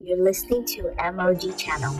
You're 0.00 0.22
listening 0.22 0.64
to 0.64 0.94
MOG 1.12 1.58
Channel. 1.58 1.92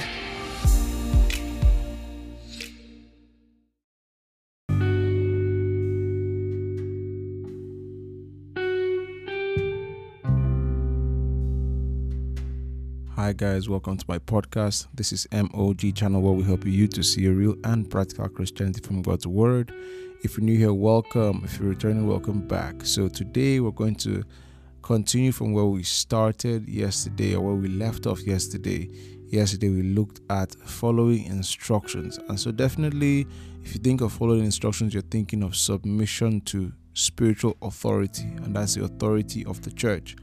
Hi 13.17 13.33
guys, 13.33 13.69
welcome 13.69 13.97
to 13.97 14.05
my 14.07 14.21
podcast. 14.21 14.87
This 14.95 15.13
is 15.13 15.27
MOG 15.33 15.93
channel 15.97 16.23
where 16.23 16.33
we 16.35 16.45
help 16.45 16.65
you 16.65 16.87
to 16.87 17.03
see 17.03 17.27
a 17.27 17.33
real 17.33 17.57
and 17.65 17.91
practical 17.91 18.29
Christianity 18.29 18.81
from 18.81 19.03
God's 19.03 19.27
word. 19.27 19.75
If 20.23 20.39
you're 20.39 20.45
new 20.45 20.57
here, 20.57 20.73
welcome. 20.73 21.43
If 21.45 21.59
you're 21.59 21.71
returning, 21.71 22.07
welcome 22.07 22.47
back. 22.47 22.87
So 22.87 23.09
today 23.09 23.59
we're 23.59 23.73
going 23.73 23.97
to 23.97 24.23
continue 24.83 25.33
from 25.33 25.53
where 25.53 25.65
we 25.65 25.83
started 25.83 26.69
yesterday 26.69 27.35
or 27.35 27.45
where 27.47 27.55
we 27.55 27.69
left 27.69 28.07
off 28.07 28.21
yesterday. 28.23 28.91
Yesterday 29.27 29.69
we 29.69 29.83
looked 29.83 30.21
at 30.31 30.55
following 30.55 31.25
instructions. 31.25 32.19
And 32.29 32.39
so 32.39 32.51
definitely 32.51 33.27
if 33.63 33.75
you 33.75 33.81
think 33.81 34.01
of 34.01 34.13
following 34.13 34.45
instructions, 34.45 34.95
you're 34.95 35.03
thinking 35.03 35.43
of 35.43 35.55
submission 35.55 36.41
to 36.43 36.73
spiritual 36.95 37.55
authority, 37.61 38.25
and 38.43 38.57
that's 38.57 38.77
the 38.77 38.85
authority 38.85 39.45
of 39.45 39.61
the 39.61 39.71
church. 39.71 40.17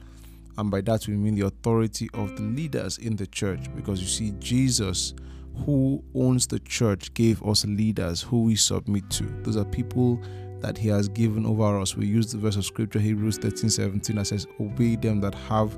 And 0.57 0.71
by 0.71 0.81
that, 0.81 1.07
we 1.07 1.15
mean 1.15 1.35
the 1.35 1.45
authority 1.45 2.09
of 2.13 2.35
the 2.35 2.41
leaders 2.41 2.97
in 2.97 3.15
the 3.15 3.27
church. 3.27 3.67
Because 3.75 4.01
you 4.01 4.07
see, 4.07 4.31
Jesus, 4.39 5.13
who 5.65 6.03
owns 6.15 6.47
the 6.47 6.59
church, 6.59 7.13
gave 7.13 7.43
us 7.43 7.65
leaders 7.65 8.21
who 8.21 8.43
we 8.45 8.55
submit 8.55 9.09
to. 9.11 9.25
Those 9.43 9.57
are 9.57 9.65
people 9.65 10.21
that 10.65 10.79
He 10.79 10.87
has 10.87 11.07
given 11.07 11.45
over 11.45 11.79
us. 11.79 11.95
We 11.95 12.07
use 12.07 12.31
the 12.31 12.39
verse 12.39 12.55
of 12.55 12.65
scripture, 12.65 12.97
Hebrews 12.97 13.37
13 13.37 13.69
17, 13.69 14.15
that 14.15 14.25
says, 14.25 14.47
Obey 14.59 14.95
them 14.95 15.21
that 15.21 15.35
have 15.35 15.77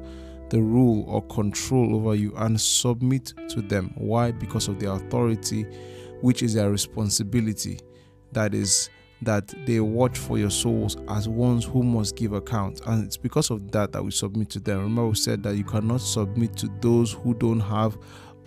the 0.50 0.62
rule 0.62 1.04
or 1.09 1.22
control 1.23 1.94
over 1.94 2.16
you 2.16 2.34
and 2.38 2.59
submit 2.59 3.34
to 3.50 3.62
them. 3.62 3.94
Why? 3.98 4.31
Because 4.31 4.70
of 4.70 4.80
their 4.80 4.92
authority, 4.92 5.64
which 6.22 6.42
is 6.42 6.53
their 6.53 6.72
responsibility. 6.72 7.81
That 8.31 8.53
is 8.53 8.89
that 9.23 9.53
they 9.66 9.81
watch 9.81 10.17
for 10.17 10.38
your 10.38 10.52
souls 10.52 10.95
as 11.09 11.28
ones 11.28 11.66
who 11.66 11.83
must 11.83 12.16
give 12.16 12.31
account. 12.31 12.80
And 12.86 13.04
it's 13.04 13.17
because 13.17 13.50
of 13.50 13.70
that 13.72 13.92
that 13.92 14.02
we 14.02 14.11
submit 14.11 14.50
to 14.52 14.59
them. 14.61 14.78
Remember, 14.78 15.08
we 15.08 15.16
said 15.16 15.44
that 15.44 15.58
you 15.58 15.66
cannot 15.66 16.00
submit 16.00 16.56
to 16.58 16.70
those 16.80 17.11
who 17.11 17.33
don't 17.33 17.59
have 17.59 17.98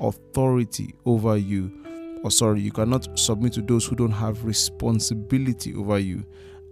authority 0.00 0.94
over 1.04 1.36
you. 1.36 1.79
Or, 2.22 2.30
sorry, 2.30 2.60
you 2.60 2.70
cannot 2.70 3.18
submit 3.18 3.54
to 3.54 3.62
those 3.62 3.86
who 3.86 3.96
don't 3.96 4.12
have 4.12 4.44
responsibility 4.44 5.74
over 5.74 5.98
you. 5.98 6.24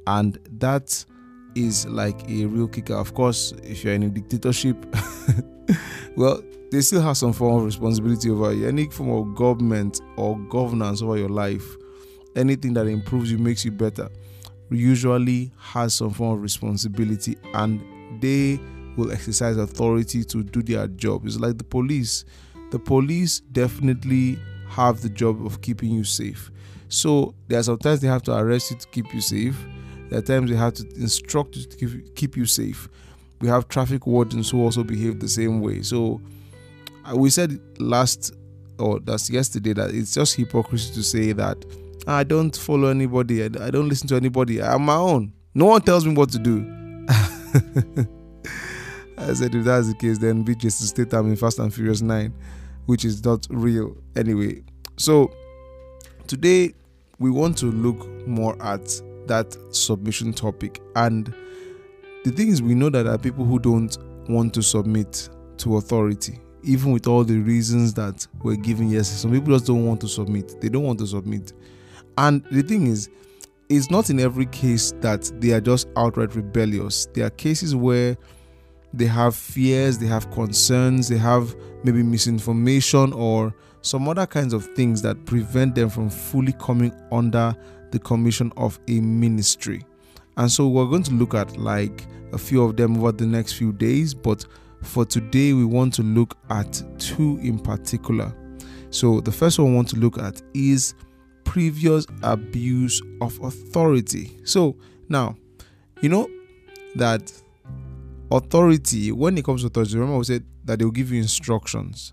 And 0.07 0.39
that 0.59 1.05
is 1.55 1.87
like 1.87 2.29
a 2.29 2.47
real 2.47 2.69
kicker. 2.69 2.95
Of 2.95 3.15
course, 3.15 3.53
if 3.63 3.85
you're 3.85 3.95
in 3.95 4.03
a 4.03 4.09
dictatorship, 4.09 4.77
well, 6.17 6.43
they 6.71 6.83
still 6.83 7.01
have 7.01 7.17
some 7.17 7.33
form 7.33 7.59
of 7.59 7.65
responsibility 7.65 8.31
over 8.31 8.53
you. 8.53 8.69
Any 8.69 8.91
form 8.91 9.11
of 9.11 9.35
government 9.35 10.01
or 10.17 10.39
governance 10.49 11.03
over 11.03 11.17
your 11.17 11.31
life 11.31 11.77
anything 12.39 12.73
that 12.75 12.87
improves 12.87 13.31
you 13.31 13.39
makes 13.39 13.65
you 13.65 13.73
better 13.73 14.09
usually 14.71 15.51
has 15.59 15.95
some 15.95 16.11
form 16.11 16.35
of 16.37 16.43
responsibility 16.43 17.37
and 17.55 17.83
they 18.21 18.61
will 18.97 19.11
exercise 19.11 19.57
authority 19.57 20.25
to 20.25 20.43
do 20.43 20.63
their 20.63 20.87
job 20.89 21.27
it's 21.27 21.39
like 21.39 21.57
the 21.59 21.65
police 21.65 22.25
the 22.71 22.79
police 22.79 23.41
definitely 23.53 24.39
have 24.69 25.00
the 25.00 25.08
job 25.08 25.44
of 25.44 25.61
keeping 25.61 25.91
you 25.91 26.05
safe 26.05 26.50
so 26.88 27.34
there 27.48 27.58
are 27.58 27.62
sometimes 27.62 28.00
they 28.00 28.08
have 28.08 28.22
to 28.22 28.34
arrest 28.36 28.70
you 28.70 28.77
to 28.77 28.86
keep 28.88 29.12
you 29.14 29.20
safe 29.20 29.56
there 30.08 30.19
are 30.19 30.22
times 30.22 30.50
they 30.50 30.56
have 30.56 30.72
to 30.72 30.86
instruct 30.97 31.56
you 31.56 31.64
to 31.64 31.77
keep, 31.77 32.14
keep 32.14 32.36
you 32.36 32.47
safe 32.47 32.89
we 33.41 33.48
have 33.48 33.69
traffic 33.69 34.06
wardens 34.06 34.50
who 34.50 34.62
also 34.62 34.83
behave 34.83 35.20
the 35.20 35.28
same 35.28 35.61
way 35.61 35.83
so 35.83 36.20
uh, 37.05 37.16
we 37.16 37.30
said 37.30 37.58
last 37.78 38.34
or 38.78 39.00
that's 39.00 39.28
yesterday 39.30 39.72
that 39.72 39.91
it's 39.91 40.14
just 40.14 40.34
hypocrisy 40.36 40.92
to 40.94 41.02
say 41.02 41.33
that 41.33 41.64
I 42.06 42.24
don't 42.24 42.56
follow 42.56 42.89
anybody. 42.89 43.42
I, 43.42 43.46
I 43.61 43.70
don't 43.70 43.89
listen 43.89 44.08
to 44.08 44.16
anybody. 44.16 44.62
I'm 44.62 44.83
my 44.83 44.95
own. 44.95 45.33
No 45.55 45.67
one 45.67 45.83
tells 45.83 46.07
me 46.07 46.14
what 46.14 46.30
to 46.30 46.39
do. 46.39 46.64
I 49.18 49.34
said, 49.34 49.55
if 49.55 49.64
that's 49.64 49.89
the 49.89 49.95
case, 49.98 50.17
then 50.18 50.42
be 50.42 50.55
Jason 50.55 50.86
Statham 50.86 51.28
in 51.28 51.36
Fast 51.36 51.58
and 51.58 51.74
Furious 51.74 52.01
9, 52.01 52.33
which 52.89 53.05
is 53.05 53.23
not 53.23 53.47
real 53.51 53.95
anyway. 54.17 54.63
So, 54.97 55.31
today 56.27 56.73
we 57.19 57.31
want 57.31 57.59
to 57.59 57.67
look 57.67 58.09
more 58.27 58.57
at 58.63 58.83
that 59.27 59.55
submission 59.73 60.33
topic. 60.33 60.81
And 60.97 61.27
the 62.25 62.31
thing 62.31 62.49
is, 62.49 62.63
we 62.63 62.75
know 62.75 62.89
that 62.89 63.03
there 63.03 63.13
are 63.13 63.19
people 63.19 63.45
who 63.45 63.59
don't 63.59 63.95
want 64.31 64.55
to 64.55 64.63
submit 64.63 65.29
to 65.59 65.77
authority, 65.77 66.41
even 66.63 66.93
with 66.93 67.07
all 67.07 67.25
the 67.25 67.37
reasons 67.37 67.93
that 67.93 68.27
we're 68.43 68.57
giving. 68.57 68.89
Yes, 68.89 69.11
some 69.11 69.33
people 69.33 69.53
just 69.53 69.67
don't 69.67 69.85
want 69.85 70.01
to 70.01 70.09
submit, 70.09 70.59
they 70.63 70.70
don't 70.70 70.85
want 70.85 70.99
to 71.01 71.07
submit. 71.07 71.53
And 72.17 72.43
the 72.51 72.63
thing 72.63 72.87
is, 72.87 73.11
it's 73.69 73.91
not 73.91 74.09
in 74.09 74.19
every 74.19 74.47
case 74.47 74.95
that 75.03 75.31
they 75.43 75.51
are 75.51 75.61
just 75.61 75.89
outright 75.99 76.35
rebellious. 76.35 77.05
There 77.13 77.27
are 77.27 77.31
cases 77.31 77.77
where 77.77 78.17
they 78.93 79.07
have 79.07 79.35
fears, 79.35 79.99
they 79.99 80.07
have 80.07 80.31
concerns, 80.31 81.09
they 81.09 81.19
have 81.19 81.55
maybe 81.85 82.03
misinformation 82.03 83.13
or 83.13 83.55
some 83.83 84.09
other 84.09 84.27
kinds 84.27 84.53
of 84.53 84.65
things 84.75 85.03
that 85.03 85.25
prevent 85.25 85.75
them 85.75 85.89
from 85.89 86.11
fully 86.11 86.53
coming 86.55 86.93
under 87.13 87.55
the 87.91 87.99
commission 87.99 88.53
of 88.57 88.79
a 88.89 89.01
ministry. 89.01 89.85
And 90.37 90.51
so 90.51 90.69
we're 90.69 90.87
going 90.87 91.03
to 91.05 91.15
look 91.15 91.35
at 91.35 91.57
like 91.57 92.07
a 92.33 92.39
few 92.39 92.63
of 92.63 92.77
them 92.77 92.97
over 92.99 93.13
the 93.13 93.27
next 93.27 93.55
few 93.55 93.73
days, 93.73 94.15
but 94.15 94.45
for 94.83 95.05
today 95.05 95.53
we 95.53 95.65
want 95.65 95.95
to 95.95 96.03
look 96.03 96.37
at 96.51 96.83
two 96.99 97.39
in 97.43 97.59
particular. 97.59 98.33
So 98.91 99.20
the 99.20 99.33
first 99.33 99.59
one 99.59 99.70
we 99.70 99.77
want 99.77 99.89
to 99.91 99.97
look 99.97 100.19
at 100.19 100.41
is 100.55 100.95
previous 101.45 102.07
abuse 102.23 103.03
of 103.20 103.39
authority. 103.43 104.39
So 104.45 104.77
now, 105.09 105.37
you 106.01 106.09
know 106.09 106.29
that 106.97 107.33
authority, 108.30 109.12
when 109.12 109.39
it 109.39 109.44
comes 109.44 109.62
to 109.62 109.68
authority, 109.68 109.94
remember 109.94 110.18
we 110.18 110.24
said 110.24 110.44
that 110.64 110.78
they'll 110.78 110.90
give 110.90 111.11
you 111.12 111.20
instructions. 111.20 112.12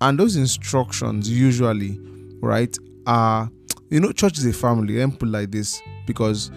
And 0.00 0.18
those 0.18 0.36
instructions 0.36 1.28
usually, 1.30 1.98
right, 2.40 2.76
are 3.06 3.50
you 3.90 4.00
know, 4.00 4.12
church 4.12 4.38
is 4.38 4.46
a 4.46 4.52
family. 4.52 4.98
Let 4.98 5.10
me 5.10 5.16
put 5.16 5.28
like 5.28 5.50
this 5.50 5.80
because 6.06 6.50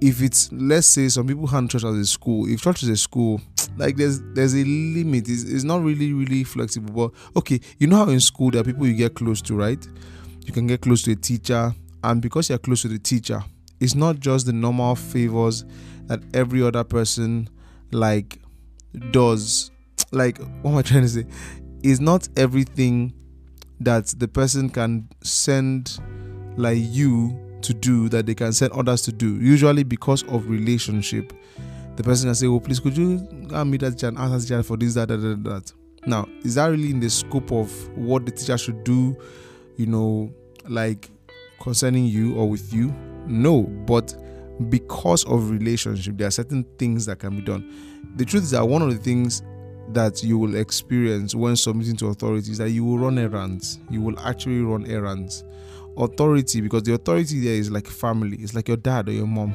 if 0.00 0.22
it's 0.22 0.50
let's 0.52 0.86
say 0.86 1.08
some 1.08 1.26
people 1.26 1.46
hand 1.46 1.70
church 1.70 1.84
as 1.84 1.96
a 1.96 2.06
school, 2.06 2.48
if 2.48 2.62
church 2.62 2.82
is 2.82 2.88
a 2.88 2.96
school, 2.96 3.40
like 3.76 3.96
there's 3.96 4.20
there's 4.34 4.54
a 4.54 4.64
limit. 4.64 5.28
It's, 5.28 5.42
it's 5.42 5.64
not 5.64 5.82
really 5.82 6.12
really 6.12 6.44
flexible. 6.44 6.92
But 7.08 7.38
okay, 7.38 7.60
you 7.78 7.88
know 7.88 7.96
how 7.96 8.08
in 8.08 8.20
school 8.20 8.50
there 8.50 8.60
are 8.62 8.64
people 8.64 8.86
you 8.86 8.94
get 8.94 9.14
close 9.14 9.42
to, 9.42 9.54
right? 9.54 9.86
you 10.46 10.52
can 10.52 10.66
get 10.66 10.80
close 10.80 11.02
to 11.02 11.12
a 11.12 11.16
teacher 11.16 11.74
and 12.04 12.20
because 12.20 12.48
you're 12.48 12.58
close 12.58 12.82
to 12.82 12.88
the 12.88 12.98
teacher 12.98 13.42
it's 13.82 13.94
not 13.94 14.20
just 14.20 14.46
the 14.46 14.52
normal 14.52 14.94
favors 14.94 15.64
that 16.06 16.20
every 16.34 16.62
other 16.62 16.84
person 16.84 17.48
like 17.90 18.38
does 19.10 19.70
like 20.10 20.38
what 20.62 20.72
am 20.72 20.78
i 20.78 20.82
trying 20.82 21.02
to 21.02 21.08
say 21.08 21.24
is 21.82 22.00
not 22.00 22.28
everything 22.36 23.12
that 23.80 24.06
the 24.18 24.28
person 24.28 24.68
can 24.68 25.08
send 25.22 25.98
like 26.56 26.78
you 26.78 27.36
to 27.60 27.72
do 27.74 28.08
that 28.08 28.26
they 28.26 28.34
can 28.34 28.52
send 28.52 28.72
others 28.72 29.02
to 29.02 29.12
do 29.12 29.36
usually 29.40 29.82
because 29.82 30.22
of 30.24 30.48
relationship 30.48 31.32
the 31.96 32.02
person 32.02 32.28
can 32.28 32.34
say 32.34 32.46
oh 32.46 32.60
please 32.60 32.80
could 32.80 32.96
you 32.96 33.18
meet 33.64 33.80
that 33.80 34.02
and 34.02 34.18
ask 34.18 34.48
that 34.48 34.64
for 34.64 34.76
this 34.76 34.94
that 34.94 35.08
that 35.08 35.16
that, 35.18 35.44
that. 35.44 35.72
now 36.06 36.26
is 36.44 36.54
that 36.54 36.66
really 36.66 36.90
in 36.90 37.00
the 37.00 37.10
scope 37.10 37.50
of 37.52 37.70
what 37.96 38.24
the 38.26 38.32
teacher 38.32 38.58
should 38.58 38.82
do 38.84 39.16
you 39.76 39.86
know, 39.86 40.32
like 40.68 41.10
concerning 41.60 42.04
you 42.04 42.36
or 42.36 42.48
with 42.48 42.72
you? 42.72 42.94
No, 43.26 43.62
but 43.62 44.14
because 44.68 45.24
of 45.24 45.50
relationship, 45.50 46.16
there 46.16 46.28
are 46.28 46.32
certain 46.32 46.64
things 46.78 47.06
that 47.06 47.18
can 47.18 47.36
be 47.36 47.42
done. 47.42 47.72
The 48.16 48.24
truth 48.24 48.44
is 48.44 48.50
that 48.50 48.66
one 48.66 48.82
of 48.82 48.90
the 48.90 49.02
things 49.02 49.42
that 49.90 50.22
you 50.22 50.38
will 50.38 50.56
experience 50.56 51.34
when 51.34 51.56
submitting 51.56 51.96
to 51.96 52.08
authority 52.08 52.52
is 52.52 52.58
that 52.58 52.70
you 52.70 52.84
will 52.84 52.98
run 52.98 53.18
errands. 53.18 53.78
You 53.90 54.00
will 54.00 54.18
actually 54.20 54.60
run 54.60 54.86
errands. 54.86 55.44
Authority, 55.96 56.60
because 56.60 56.84
the 56.84 56.94
authority 56.94 57.40
there 57.40 57.54
is 57.54 57.70
like 57.70 57.86
family, 57.86 58.38
it's 58.40 58.54
like 58.54 58.68
your 58.68 58.78
dad 58.78 59.08
or 59.08 59.12
your 59.12 59.26
mom. 59.26 59.52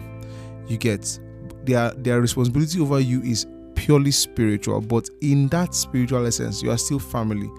You 0.67 0.77
get 0.77 1.19
their 1.63 1.91
their 1.91 2.21
responsibility 2.21 2.79
over 2.79 2.99
you 2.99 3.21
is 3.21 3.47
purely 3.75 4.11
spiritual, 4.11 4.81
but 4.81 5.09
in 5.21 5.47
that 5.47 5.73
spiritual 5.73 6.25
essence, 6.25 6.61
you 6.61 6.71
are 6.71 6.77
still 6.77 6.99
family. 6.99 7.49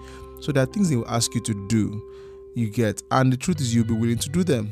So 0.41 0.51
there 0.51 0.63
are 0.63 0.67
things 0.67 0.89
they 0.89 0.95
will 0.95 1.09
ask 1.09 1.33
you 1.35 1.41
to 1.41 1.67
do 1.67 2.01
you 2.55 2.69
get 2.69 3.01
and 3.11 3.31
the 3.31 3.37
truth 3.37 3.61
is 3.61 3.73
you'll 3.73 3.85
be 3.85 3.93
willing 3.93 4.17
to 4.17 4.29
do 4.29 4.43
them 4.43 4.71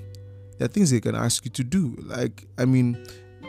there 0.57 0.65
are 0.65 0.69
things 0.69 0.91
they 0.91 0.99
can 0.99 1.15
ask 1.15 1.45
you 1.45 1.51
to 1.51 1.63
do 1.63 1.95
like 2.03 2.45
i 2.57 2.65
mean 2.65 3.03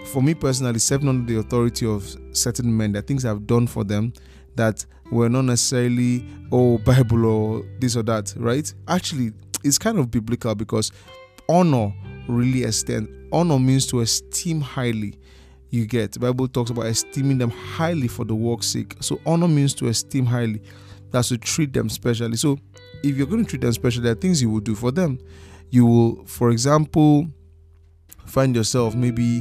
for 0.06 0.22
me 0.22 0.34
personally 0.34 0.78
serving 0.78 1.08
under 1.08 1.32
the 1.32 1.38
authority 1.38 1.86
of 1.86 2.16
certain 2.32 2.74
men 2.74 2.92
there 2.92 3.00
are 3.00 3.06
things 3.06 3.24
i've 3.24 3.46
done 3.46 3.66
for 3.66 3.84
them 3.84 4.12
that 4.56 4.84
were 5.10 5.28
not 5.28 5.42
necessarily 5.42 6.24
oh 6.52 6.78
bible 6.78 7.24
or 7.24 7.62
this 7.80 7.96
or 7.96 8.02
that 8.02 8.32
right 8.36 8.72
actually 8.88 9.32
it's 9.64 9.78
kind 9.78 9.98
of 9.98 10.10
biblical 10.10 10.54
because 10.54 10.92
honor 11.48 11.92
really 12.28 12.64
extends 12.64 13.08
honor 13.32 13.58
means 13.58 13.86
to 13.86 14.00
esteem 14.00 14.60
highly 14.60 15.18
You 15.70 15.86
get 15.86 16.12
the 16.12 16.20
Bible 16.20 16.48
talks 16.48 16.70
about 16.70 16.86
esteeming 16.86 17.38
them 17.38 17.50
highly 17.50 18.08
for 18.08 18.24
the 18.24 18.34
work's 18.34 18.66
sake. 18.66 18.96
So 19.00 19.20
honor 19.26 19.48
means 19.48 19.74
to 19.74 19.88
esteem 19.88 20.24
highly. 20.24 20.62
That's 21.10 21.28
to 21.28 21.38
treat 21.38 21.72
them 21.72 21.88
specially. 21.90 22.36
So 22.36 22.58
if 23.02 23.16
you're 23.16 23.26
going 23.26 23.44
to 23.44 23.48
treat 23.50 23.60
them 23.60 23.72
specially, 23.72 24.04
there 24.04 24.12
are 24.12 24.16
things 24.20 24.40
you 24.40 24.50
will 24.50 24.60
do 24.60 24.74
for 24.74 24.90
them. 24.90 25.18
You 25.70 25.86
will, 25.86 26.24
for 26.24 26.50
example, 26.50 27.28
find 28.24 28.54
yourself 28.54 28.94
maybe 28.94 29.40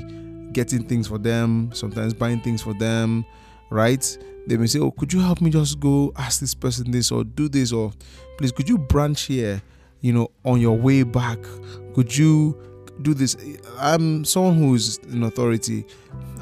getting 0.51 0.83
things 0.83 1.07
for 1.07 1.18
them, 1.18 1.69
sometimes 1.74 2.13
buying 2.13 2.39
things 2.41 2.62
for 2.62 2.74
them, 2.74 3.25
right? 3.69 4.18
They 4.47 4.57
may 4.57 4.68
say, 4.68 4.79
Oh, 4.79 4.91
could 4.91 5.13
you 5.13 5.19
help 5.19 5.41
me 5.41 5.50
just 5.50 5.79
go 5.79 6.12
ask 6.15 6.39
this 6.39 6.53
person 6.53 6.91
this 6.91 7.12
or 7.12 7.24
do 7.24 7.50
this? 7.50 7.71
Or 7.71 7.91
please, 8.38 8.51
could 8.51 8.69
you 8.69 8.77
branch 8.77 9.24
here, 9.24 9.62
you 10.01 10.13
know, 10.13 10.29
on 10.45 10.62
your 10.62 10.77
way 10.77 11.03
back? 11.03 11.39
Could 11.94 12.15
you 12.15 12.57
do 13.01 13.13
this? 13.13 13.35
I'm 13.77 14.25
someone 14.25 14.57
who 14.57 14.73
is 14.75 14.97
in 15.09 15.23
authority 15.23 15.85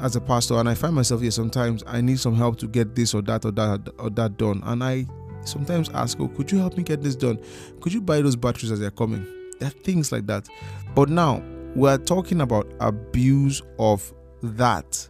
as 0.00 0.16
a 0.16 0.20
pastor, 0.20 0.54
and 0.54 0.68
I 0.68 0.74
find 0.74 0.94
myself 0.94 1.20
here 1.20 1.30
sometimes 1.30 1.82
I 1.86 2.00
need 2.00 2.20
some 2.20 2.36
help 2.36 2.58
to 2.58 2.66
get 2.66 2.94
this 2.94 3.12
or 3.14 3.22
that 3.22 3.44
or 3.44 3.50
that 3.52 3.88
or 3.98 4.10
that 4.10 4.36
done. 4.36 4.62
And 4.64 4.82
I 4.84 5.06
sometimes 5.44 5.90
ask, 5.90 6.18
Oh, 6.20 6.28
could 6.28 6.50
you 6.50 6.58
help 6.58 6.76
me 6.76 6.84
get 6.84 7.02
this 7.02 7.16
done? 7.16 7.40
Could 7.80 7.92
you 7.92 8.00
buy 8.00 8.20
those 8.20 8.36
batteries 8.36 8.70
as 8.70 8.80
they're 8.80 8.90
coming? 8.90 9.26
There 9.58 9.68
are 9.68 9.72
things 9.82 10.12
like 10.12 10.26
that. 10.26 10.48
But 10.94 11.08
now 11.08 11.42
we're 11.74 11.98
talking 11.98 12.40
about 12.40 12.70
abuse 12.80 13.62
of 13.78 14.12
that 14.42 15.08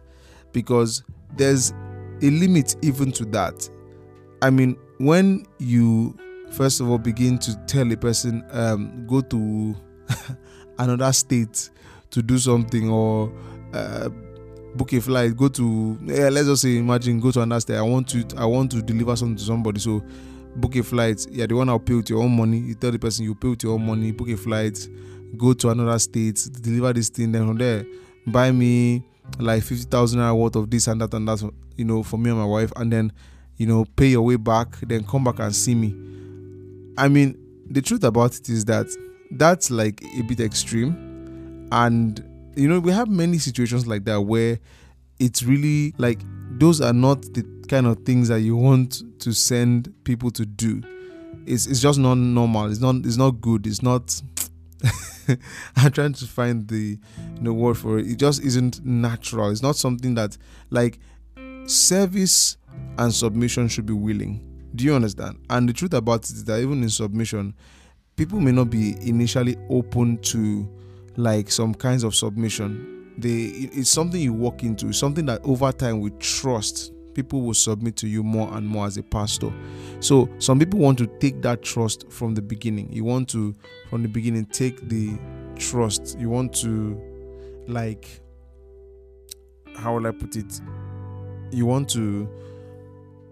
because 0.51 1.03
there's 1.35 1.71
a 2.21 2.29
limit 2.29 2.75
even 2.81 3.11
to 3.13 3.25
that. 3.25 3.69
I 4.41 4.49
mean, 4.49 4.77
when 4.99 5.45
you 5.59 6.17
first 6.51 6.79
of 6.81 6.89
all 6.89 6.97
begin 6.97 7.37
to 7.39 7.55
tell 7.67 7.91
a 7.91 7.97
person, 7.97 8.43
um, 8.51 9.05
go 9.07 9.21
to 9.21 9.75
another 10.79 11.11
state 11.13 11.69
to 12.11 12.21
do 12.21 12.37
something 12.37 12.89
or 12.89 13.31
uh, 13.73 14.09
book 14.75 14.93
a 14.93 15.01
flight, 15.01 15.35
go 15.35 15.47
to 15.49 15.97
yeah, 16.03 16.29
let's 16.29 16.47
just 16.47 16.61
say 16.61 16.77
imagine 16.77 17.19
go 17.19 17.31
to 17.31 17.41
another 17.41 17.59
state. 17.59 17.77
I 17.77 17.81
want 17.81 18.07
to 18.09 18.25
I 18.37 18.45
want 18.45 18.71
to 18.71 18.81
deliver 18.81 19.15
something 19.15 19.37
to 19.37 19.43
somebody, 19.43 19.79
so 19.79 20.03
book 20.57 20.75
a 20.75 20.83
flight. 20.83 21.25
Yeah, 21.31 21.45
the 21.45 21.55
one 21.55 21.69
I'll 21.69 21.79
pay 21.79 21.93
with 21.93 22.09
your 22.09 22.23
own 22.23 22.35
money. 22.35 22.57
You 22.57 22.75
tell 22.75 22.91
the 22.91 22.99
person 22.99 23.25
you 23.25 23.35
pay 23.35 23.49
with 23.49 23.63
your 23.63 23.73
own 23.73 23.85
money, 23.85 24.11
book 24.11 24.29
a 24.29 24.37
flight, 24.37 24.87
go 25.37 25.53
to 25.53 25.69
another 25.69 25.99
state, 25.99 26.47
deliver 26.61 26.93
this 26.93 27.09
thing, 27.09 27.31
then 27.31 27.47
from 27.47 27.57
there 27.57 27.85
buy 28.27 28.51
me 28.51 29.03
like 29.39 29.63
fifty 29.63 29.85
thousand 29.85 30.19
naira 30.19 30.37
worth 30.37 30.55
of 30.55 30.69
this 30.69 30.87
and 30.87 31.01
that 31.01 31.13
and 31.13 31.27
that, 31.27 31.41
you 31.75 31.85
know, 31.85 32.03
for 32.03 32.17
me 32.17 32.29
and 32.29 32.39
my 32.39 32.45
wife, 32.45 32.71
and 32.75 32.91
then 32.91 33.11
you 33.57 33.65
know 33.65 33.85
pay 33.95 34.07
your 34.07 34.21
way 34.21 34.35
back, 34.35 34.77
then 34.81 35.03
come 35.03 35.23
back 35.23 35.39
and 35.39 35.55
see 35.55 35.75
me. 35.75 35.95
I 36.97 37.07
mean, 37.07 37.37
the 37.69 37.81
truth 37.81 38.03
about 38.03 38.35
it 38.35 38.49
is 38.49 38.65
that 38.65 38.87
that's 39.31 39.71
like 39.71 40.03
a 40.17 40.21
bit 40.23 40.39
extreme, 40.39 41.67
and 41.71 42.23
you 42.55 42.67
know 42.67 42.79
we 42.79 42.91
have 42.91 43.07
many 43.07 43.37
situations 43.37 43.87
like 43.87 44.05
that 44.05 44.21
where 44.21 44.59
it's 45.19 45.43
really 45.43 45.93
like 45.97 46.19
those 46.59 46.81
are 46.81 46.93
not 46.93 47.21
the 47.33 47.43
kind 47.67 47.85
of 47.87 47.99
things 47.99 48.27
that 48.29 48.41
you 48.41 48.55
want 48.55 49.03
to 49.19 49.33
send 49.33 49.93
people 50.03 50.31
to 50.31 50.45
do. 50.45 50.81
It's 51.45 51.65
it's 51.65 51.79
just 51.79 51.99
not 51.99 52.15
normal. 52.15 52.69
It's 52.69 52.79
not 52.79 52.95
it's 52.97 53.17
not 53.17 53.41
good. 53.41 53.67
It's 53.67 53.81
not. 53.81 54.21
I'm 55.75 55.91
trying 55.91 56.13
to 56.13 56.25
find 56.25 56.67
the 56.67 56.97
you 57.35 57.41
know, 57.41 57.53
word 57.53 57.77
for 57.77 57.99
it. 57.99 58.07
It 58.07 58.17
just 58.17 58.41
isn't 58.43 58.85
natural. 58.85 59.49
It's 59.49 59.61
not 59.61 59.75
something 59.75 60.15
that 60.15 60.37
like 60.69 60.99
service 61.65 62.57
and 62.97 63.13
submission 63.13 63.67
should 63.67 63.85
be 63.85 63.93
willing. 63.93 64.43
Do 64.75 64.83
you 64.83 64.93
understand? 64.93 65.39
And 65.49 65.67
the 65.67 65.73
truth 65.73 65.93
about 65.93 66.25
it 66.25 66.31
is 66.31 66.43
that 66.45 66.59
even 66.59 66.83
in 66.83 66.89
submission, 66.89 67.55
people 68.15 68.39
may 68.39 68.51
not 68.51 68.69
be 68.69 68.95
initially 69.01 69.57
open 69.69 70.17
to 70.19 70.69
like 71.15 71.49
some 71.49 71.73
kinds 71.73 72.03
of 72.03 72.15
submission. 72.15 73.13
They 73.17 73.45
it's 73.73 73.89
something 73.89 74.21
you 74.21 74.33
walk 74.33 74.63
into, 74.63 74.89
It's 74.89 74.99
something 74.99 75.25
that 75.25 75.41
over 75.43 75.71
time 75.71 76.01
with 76.01 76.19
trust 76.19 76.93
people 77.17 77.41
will 77.41 77.55
submit 77.55 77.97
to 77.97 78.07
you 78.07 78.23
more 78.23 78.47
and 78.55 78.65
more 78.65 78.85
as 78.85 78.95
a 78.95 79.03
pastor. 79.03 79.51
So 79.99 80.29
some 80.37 80.59
people 80.59 80.79
want 80.79 80.99
to 80.99 81.07
take 81.07 81.41
that 81.41 81.63
trust 81.63 82.09
from 82.09 82.35
the 82.35 82.41
beginning. 82.43 82.93
You 82.93 83.03
want 83.03 83.27
to 83.29 83.55
from 83.89 84.03
the 84.03 84.07
beginning 84.07 84.45
take 84.45 84.87
the 84.87 85.17
trust. 85.55 86.17
You 86.19 86.29
want 86.29 86.53
to 86.61 87.01
like 87.67 88.21
how 89.75 89.95
will 89.95 90.05
I 90.07 90.11
put 90.11 90.35
it? 90.35 90.61
You 91.51 91.65
want 91.65 91.89
to 91.89 92.29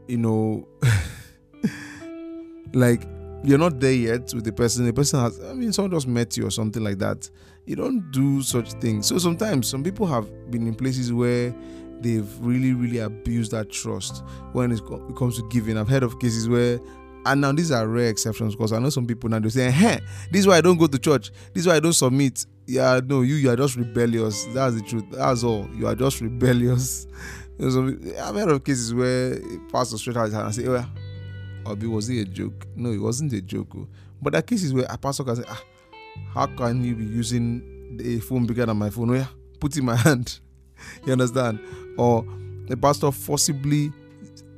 you 0.07 0.17
know 0.17 0.67
like 2.73 3.03
you're 3.43 3.59
not 3.59 3.79
there 3.79 3.93
yet 3.93 4.33
with 4.33 4.43
the 4.43 4.51
person. 4.51 4.85
The 4.85 4.93
person 4.93 5.19
has, 5.19 5.39
I 5.43 5.53
mean, 5.53 5.71
someone 5.71 5.91
just 5.91 6.07
met 6.07 6.35
you 6.35 6.47
or 6.47 6.51
something 6.51 6.83
like 6.83 6.97
that. 6.97 7.29
You 7.65 7.75
don't 7.75 8.09
do 8.11 8.41
such 8.41 8.73
things. 8.73 9.05
So 9.05 9.19
sometimes 9.19 9.67
some 9.67 9.83
people 9.83 10.07
have 10.07 10.27
been 10.49 10.65
in 10.65 10.73
places 10.73 11.13
where 11.13 11.53
they've 12.01 12.29
really, 12.39 12.73
really 12.73 12.99
abused 12.99 13.51
that 13.51 13.69
trust 13.71 14.23
when 14.53 14.71
it 14.71 14.81
comes 15.17 15.37
to 15.37 15.47
giving. 15.49 15.77
I've 15.77 15.87
heard 15.87 16.03
of 16.03 16.19
cases 16.19 16.47
where, 16.49 16.79
and 17.25 17.41
now 17.41 17.51
these 17.51 17.71
are 17.71 17.87
rare 17.87 18.09
exceptions 18.09 18.55
because 18.55 18.73
I 18.73 18.79
know 18.79 18.89
some 18.89 19.05
people 19.07 19.29
now 19.29 19.39
they 19.39 19.49
say, 19.49 19.71
"Hey, 19.71 19.99
this 20.31 20.41
is 20.41 20.47
why 20.47 20.57
I 20.57 20.61
don't 20.61 20.77
go 20.77 20.87
to 20.87 20.99
church. 20.99 21.31
This 21.53 21.61
is 21.61 21.67
why 21.67 21.75
I 21.75 21.79
don't 21.79 21.93
submit." 21.93 22.45
Yeah, 22.67 22.99
no, 23.05 23.21
you 23.21 23.35
you 23.35 23.49
are 23.49 23.55
just 23.55 23.75
rebellious. 23.75 24.45
That's 24.53 24.75
the 24.75 24.81
truth. 24.81 25.05
That's 25.11 25.43
all. 25.43 25.67
You 25.75 25.87
are 25.87 25.95
just 25.95 26.21
rebellious. 26.21 27.07
I've 27.59 28.35
heard 28.35 28.49
of 28.49 28.63
cases 28.63 28.93
where 28.93 29.39
pastor 29.71 29.97
straight 29.97 30.17
out 30.17 30.25
his 30.25 30.33
hand 30.33 30.45
and 30.47 30.55
say, 30.55 30.67
"Well, 30.67 30.87
Obi, 31.65 31.87
was 31.87 32.09
it 32.09 32.19
a 32.19 32.25
joke?" 32.25 32.67
No, 32.75 32.91
it 32.91 32.97
wasn't 32.97 33.33
a 33.33 33.41
joke. 33.41 33.73
Oh. 33.77 33.87
But 34.21 34.35
are 34.35 34.41
cases 34.41 34.73
where 34.73 34.85
a 34.89 34.97
pastor 34.97 35.23
can 35.23 35.35
say, 35.37 35.43
"Ah, 35.47 35.61
how 36.33 36.47
can 36.47 36.83
you 36.83 36.95
be 36.95 37.05
using 37.05 37.99
a 38.03 38.19
phone 38.19 38.45
bigger 38.45 38.65
than 38.65 38.77
my 38.77 38.89
phone? 38.89 39.11
Oh, 39.11 39.13
yeah, 39.13 39.27
put 39.59 39.77
in 39.77 39.85
my 39.85 39.95
hand." 40.07 40.39
You 41.05 41.11
understand? 41.11 41.59
Or 41.97 42.25
the 42.67 42.77
pastor 42.77 43.11
forcibly 43.11 43.91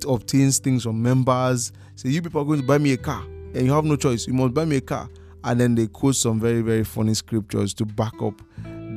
obtains 0.07 0.59
things 0.59 0.83
from 0.83 1.01
members. 1.01 1.71
Say, 1.95 2.09
you 2.09 2.21
people 2.21 2.41
are 2.41 2.45
going 2.45 2.61
to 2.61 2.65
buy 2.65 2.77
me 2.77 2.93
a 2.93 2.97
car, 2.97 3.23
and 3.23 3.65
you 3.65 3.73
have 3.73 3.85
no 3.85 3.95
choice. 3.95 4.27
You 4.27 4.33
must 4.33 4.53
buy 4.53 4.65
me 4.65 4.77
a 4.77 4.81
car. 4.81 5.09
And 5.43 5.59
then 5.61 5.75
they 5.75 5.87
quote 5.87 6.15
some 6.15 6.39
very, 6.39 6.61
very 6.61 6.83
funny 6.83 7.13
scriptures 7.13 7.73
to 7.75 7.85
back 7.85 8.21
up 8.21 8.41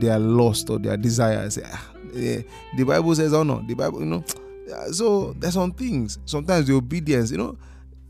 their 0.01 0.19
lust 0.19 0.69
or 0.71 0.79
their 0.79 0.97
desires. 0.97 1.59
Ah, 1.65 1.93
yeah, 2.13 2.41
the 2.77 2.85
Bible 2.85 3.15
says, 3.15 3.33
oh 3.33 3.43
no, 3.43 3.63
the 3.67 3.75
Bible, 3.75 4.01
you 4.01 4.07
know. 4.07 4.25
So 4.91 5.33
there's 5.39 5.55
some 5.55 5.73
things. 5.73 6.19
Sometimes 6.25 6.67
the 6.67 6.75
obedience, 6.75 7.31
you 7.31 7.39
know, 7.39 7.57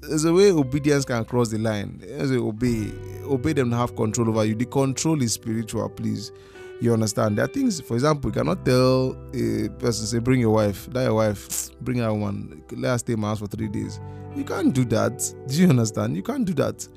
there's 0.00 0.24
a 0.24 0.32
way 0.32 0.50
obedience 0.50 1.04
can 1.04 1.24
cross 1.24 1.50
the 1.50 1.58
line. 1.58 1.98
There's 2.00 2.30
a 2.30 2.38
obey, 2.38 2.90
obey 3.24 3.52
them 3.52 3.70
to 3.70 3.76
have 3.76 3.94
control 3.94 4.28
over 4.30 4.44
you. 4.44 4.54
The 4.54 4.64
control 4.66 5.20
is 5.22 5.34
spiritual, 5.34 5.88
please. 5.90 6.32
You 6.80 6.94
understand? 6.94 7.36
There 7.36 7.44
are 7.44 7.48
things, 7.48 7.80
for 7.80 7.94
example, 7.94 8.30
you 8.30 8.34
cannot 8.34 8.64
tell 8.64 9.10
a 9.34 9.68
person, 9.68 10.06
say, 10.06 10.18
bring 10.18 10.40
your 10.40 10.50
wife, 10.50 10.88
that 10.92 11.02
your 11.04 11.14
wife, 11.14 11.70
bring 11.82 11.98
her 11.98 12.12
one, 12.12 12.62
let 12.72 12.92
her 12.92 12.98
stay 12.98 13.12
in 13.12 13.20
my 13.20 13.28
house 13.28 13.40
for 13.40 13.46
three 13.46 13.68
days. 13.68 14.00
You 14.34 14.44
can't 14.44 14.72
do 14.72 14.84
that. 14.86 15.34
Do 15.46 15.54
you 15.54 15.68
understand? 15.68 16.16
You 16.16 16.22
can't 16.22 16.46
do 16.46 16.54
that. 16.54 16.88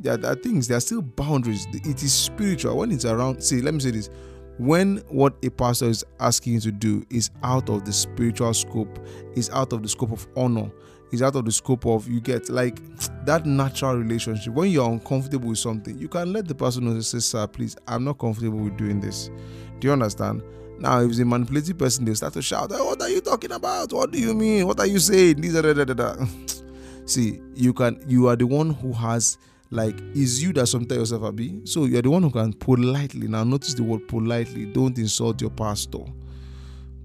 There, 0.00 0.16
there 0.16 0.32
are 0.32 0.34
things, 0.34 0.66
there 0.66 0.76
are 0.76 0.80
still 0.80 1.02
boundaries. 1.02 1.66
It 1.72 2.02
is 2.02 2.12
spiritual. 2.12 2.78
When 2.78 2.90
it's 2.90 3.04
around, 3.04 3.42
see, 3.42 3.60
let 3.60 3.74
me 3.74 3.80
say 3.80 3.92
this. 3.92 4.10
When 4.58 4.98
what 5.08 5.34
a 5.44 5.50
pastor 5.50 5.86
is 5.86 6.04
asking 6.18 6.54
you 6.54 6.60
to 6.60 6.72
do 6.72 7.04
is 7.08 7.30
out 7.42 7.68
of 7.68 7.84
the 7.84 7.92
spiritual 7.92 8.52
scope, 8.54 8.98
is 9.36 9.50
out 9.50 9.72
of 9.72 9.82
the 9.82 9.88
scope 9.88 10.12
of 10.12 10.26
honor, 10.36 10.70
is 11.12 11.22
out 11.22 11.36
of 11.36 11.44
the 11.44 11.52
scope 11.52 11.86
of 11.86 12.08
you 12.08 12.20
get 12.20 12.48
like 12.48 12.80
that 13.24 13.46
natural 13.46 13.96
relationship. 13.96 14.52
When 14.52 14.70
you're 14.70 14.90
uncomfortable 14.90 15.50
with 15.50 15.58
something, 15.58 15.96
you 15.98 16.08
can 16.08 16.32
let 16.32 16.48
the 16.48 16.54
person 16.54 16.84
know, 16.84 16.98
say, 17.00 17.20
sir, 17.20 17.46
please, 17.46 17.76
I'm 17.86 18.04
not 18.04 18.18
comfortable 18.18 18.58
with 18.58 18.76
doing 18.76 19.00
this. 19.00 19.30
Do 19.78 19.88
you 19.88 19.92
understand? 19.92 20.42
Now, 20.78 21.00
if 21.00 21.10
it's 21.10 21.20
a 21.20 21.24
manipulative 21.24 21.78
person, 21.78 22.04
they 22.04 22.14
start 22.14 22.32
to 22.32 22.42
shout, 22.42 22.70
What 22.70 23.00
are 23.02 23.08
you 23.08 23.20
talking 23.20 23.52
about? 23.52 23.92
What 23.92 24.10
do 24.10 24.18
you 24.18 24.34
mean? 24.34 24.66
What 24.66 24.80
are 24.80 24.86
you 24.86 24.98
saying? 24.98 25.42
See, 27.06 27.40
you 27.54 27.72
can 27.72 28.02
you 28.08 28.28
are 28.28 28.36
the 28.36 28.46
one 28.46 28.70
who 28.70 28.92
has 28.92 29.38
like 29.70 29.98
is 30.14 30.42
you 30.42 30.52
that 30.54 30.66
sometimes 30.66 30.98
yourself 30.98 31.24
abi. 31.24 31.60
So 31.64 31.84
you're 31.84 32.02
the 32.02 32.10
one 32.10 32.22
who 32.22 32.30
can 32.30 32.52
politely 32.52 33.28
now 33.28 33.44
notice 33.44 33.74
the 33.74 33.82
word 33.82 34.06
politely, 34.08 34.66
don't 34.66 34.96
insult 34.98 35.40
your 35.40 35.50
pastor 35.50 36.04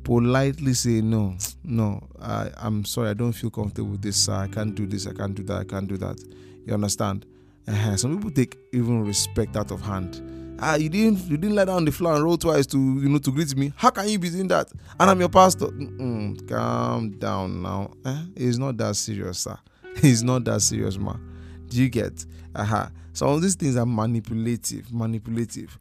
politely 0.07 0.73
say 0.73 1.01
no 1.01 1.35
no 1.65 2.01
I, 2.21 2.49
i'm 2.61 2.85
sorry 2.85 3.09
i 3.09 3.13
don't 3.13 3.33
feel 3.33 3.49
comfortable 3.49 3.89
with 3.91 4.01
this 4.01 4.29
i 4.29 4.47
can't 4.47 4.73
do 4.73 4.85
this 4.87 5.05
i 5.05 5.11
can't 5.11 5.35
do 5.35 5.43
that 5.43 5.57
i 5.57 5.63
can't 5.65 5.87
do 5.87 5.97
that. 5.97 6.17
You 6.65 6.73
understand? 6.73 7.25
Uh-huh. 7.67 7.97
some 7.97 8.15
people 8.15 8.31
take 8.31 8.57
even 8.71 9.05
respect 9.05 9.57
out 9.57 9.71
of 9.71 9.81
hand. 9.81 10.21
Ah 10.61 10.75
you 10.75 10.87
didn't 10.87 11.19
you 11.29 11.35
didn't 11.35 11.55
lie 11.57 11.65
down 11.65 11.75
on 11.77 11.85
the 11.85 11.91
floor 11.91 12.15
and 12.15 12.23
roll 12.23 12.37
twice 12.37 12.65
to 12.67 12.77
you 12.77 13.09
know 13.09 13.17
to 13.17 13.31
greet 13.31 13.53
me. 13.57 13.73
How 13.75 13.89
can 13.89 14.07
you 14.07 14.17
be 14.17 14.29
doing 14.29 14.47
that? 14.47 14.71
And 14.97 15.09
i'm 15.09 15.19
your 15.19 15.27
pastor. 15.29 15.67
Mm-mm, 15.67 16.47
calm 16.47 17.11
down 17.19 17.61
now. 17.61 17.91
Eh? 18.05 18.21
it's 18.37 18.57
not 18.57 18.77
that 18.77 18.95
serious 18.95 19.39
sir. 19.39 19.57
It's 20.03 20.21
not 20.21 20.45
that 20.45 20.61
serious 20.61 20.97
man 20.97 21.19
do 21.67 21.81
you 21.83 21.89
get? 21.89 22.25
Uh-huh 22.55 22.87
some 23.11 23.29
of 23.29 23.41
these 23.41 23.55
things 23.55 23.75
are 23.75 23.85
manipulative 23.85 24.93
manipulative. 24.93 25.77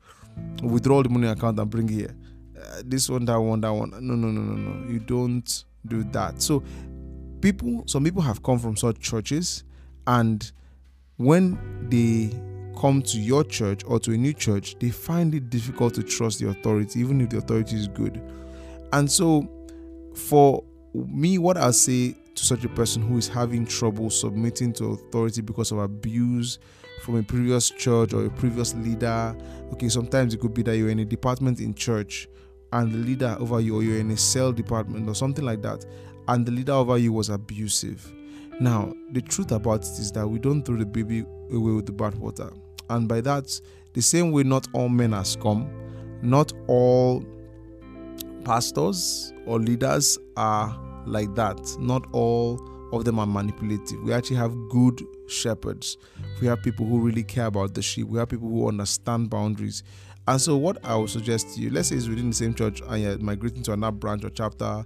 Withdraw 0.63 1.03
the 1.03 1.09
money 1.11 1.29
account 1.29 1.59
and 1.61 1.71
bring 1.71 1.87
here 1.87 2.15
this 2.85 3.09
one, 3.09 3.25
that 3.27 3.37
one, 3.37 3.61
that 3.61 3.71
one. 3.71 3.91
No, 3.91 4.15
no, 4.15 4.29
no, 4.29 4.41
no, 4.41 4.55
no. 4.55 4.91
You 4.91 4.99
don't 5.01 5.65
do 5.87 6.05
that. 6.05 6.43
So, 6.43 6.63
people, 7.41 7.85
some 7.87 8.05
people 8.05 8.23
have 8.23 8.43
come 8.43 8.59
from 8.59 8.77
such 8.77 8.99
churches, 9.01 9.65
and 10.07 10.51
when 11.17 11.59
they 11.89 12.31
come 12.79 13.03
to 13.03 13.19
your 13.19 13.43
church 13.45 13.83
or 13.87 13.99
to 14.01 14.13
a 14.13 14.17
new 14.17 14.33
church, 14.33 14.79
they 14.79 14.91
find 14.91 15.35
it 15.35 15.51
difficult 15.51 15.95
to 15.95 16.03
trust 16.03 16.41
the 16.41 16.49
authority, 16.49 17.01
even 17.01 17.21
if 17.21 17.31
the 17.31 17.39
authority 17.39 17.77
is 17.77 17.89
good. 17.89 18.21
And 18.93 19.11
so, 19.11 19.49
for 20.15 20.63
me, 20.95 21.39
what 21.39 21.57
I'll 21.57 21.73
say 21.73 22.15
to 22.35 22.45
such 22.45 22.65
a 22.65 22.69
person 22.69 23.03
who 23.03 23.17
is 23.19 23.29
having 23.29 23.67
trouble 23.67 24.11
submitting 24.11 24.73
to 24.75 24.93
authority 24.93 25.41
because 25.41 25.73
of 25.73 25.79
abuse 25.79 26.59
from 27.03 27.17
a 27.17 27.23
previous 27.23 27.71
church 27.71 28.13
or 28.13 28.27
a 28.27 28.31
previous 28.31 28.75
leader, 28.75 29.37
okay, 29.73 29.89
sometimes 29.89 30.35
it 30.35 30.41
could 30.41 30.55
be 30.55 30.63
that 30.63 30.77
you're 30.77 30.91
in 30.91 30.99
a 30.99 31.05
department 31.05 31.61
in 31.61 31.75
church 31.75 32.29
and 32.73 32.93
the 32.93 32.99
leader 32.99 33.37
over 33.39 33.61
you, 33.61 33.77
or 33.77 33.83
you're 33.83 33.99
in 33.99 34.11
a 34.11 34.17
cell 34.17 34.53
department 34.53 35.09
or 35.09 35.15
something 35.15 35.45
like 35.45 35.63
that, 35.63 35.85
and 36.29 36.45
the 36.45 36.53
leader 36.53 36.73
over 36.73 36.99
you 36.99 37.13
was 37.13 37.29
abusive. 37.29 38.13
Now, 38.59 38.93
the 39.13 39.21
truth 39.21 39.53
about 39.53 39.83
it 39.83 39.99
is 39.99 40.11
that 40.13 40.27
we 40.27 40.39
don't 40.39 40.63
throw 40.63 40.77
the 40.77 40.87
baby 40.87 41.25
away 41.53 41.73
with 41.73 41.87
the 41.87 41.93
bathwater. 41.93 42.57
And 42.89 43.09
by 43.09 43.21
that, 43.23 43.61
the 43.93 44.03
same 44.03 44.33
way, 44.33 44.43
not 44.43 44.67
all 44.73 44.89
men 44.89 45.13
are 45.15 45.25
scum, 45.25 45.71
not 46.23 46.53
all 46.67 47.25
pastors 48.45 49.33
or 49.45 49.59
leaders 49.59 50.19
are 50.37 50.79
like 51.07 51.35
that. 51.35 51.61
Not 51.79 52.07
all 52.13 52.61
of 52.93 53.05
them 53.05 53.19
are 53.19 53.27
manipulative. 53.27 54.01
We 54.03 54.13
actually 54.13 54.37
have 54.37 54.55
good 54.69 55.03
shepherds. 55.27 55.99
We 56.41 56.47
have 56.47 56.63
people 56.63 56.87
who 56.87 57.01
really 57.01 57.25
care 57.25 57.47
about 57.47 57.75
the 57.75 57.83
sheep. 57.83 58.07
We 58.07 58.19
have 58.19 58.29
people 58.29 58.49
who 58.49 58.69
understand 58.69 59.31
boundaries. 59.31 59.83
And 60.29 60.41
so, 60.41 60.57
what 60.57 60.85
I 60.85 60.97
would 60.97 61.11
suggest 61.11 61.55
to 61.55 61.61
you, 61.61 61.71
let's 61.71 61.89
say 61.89 61.97
it's 61.97 62.09
within 62.09 62.31
the 62.31 62.35
same 62.35 62.53
church 62.53 62.83
and 62.87 63.03
you're 63.03 63.19
migrating 63.19 63.63
to 63.65 63.73
another 63.73 63.97
branch 63.97 64.25
or 64.25 64.31
chapter, 64.31 64.85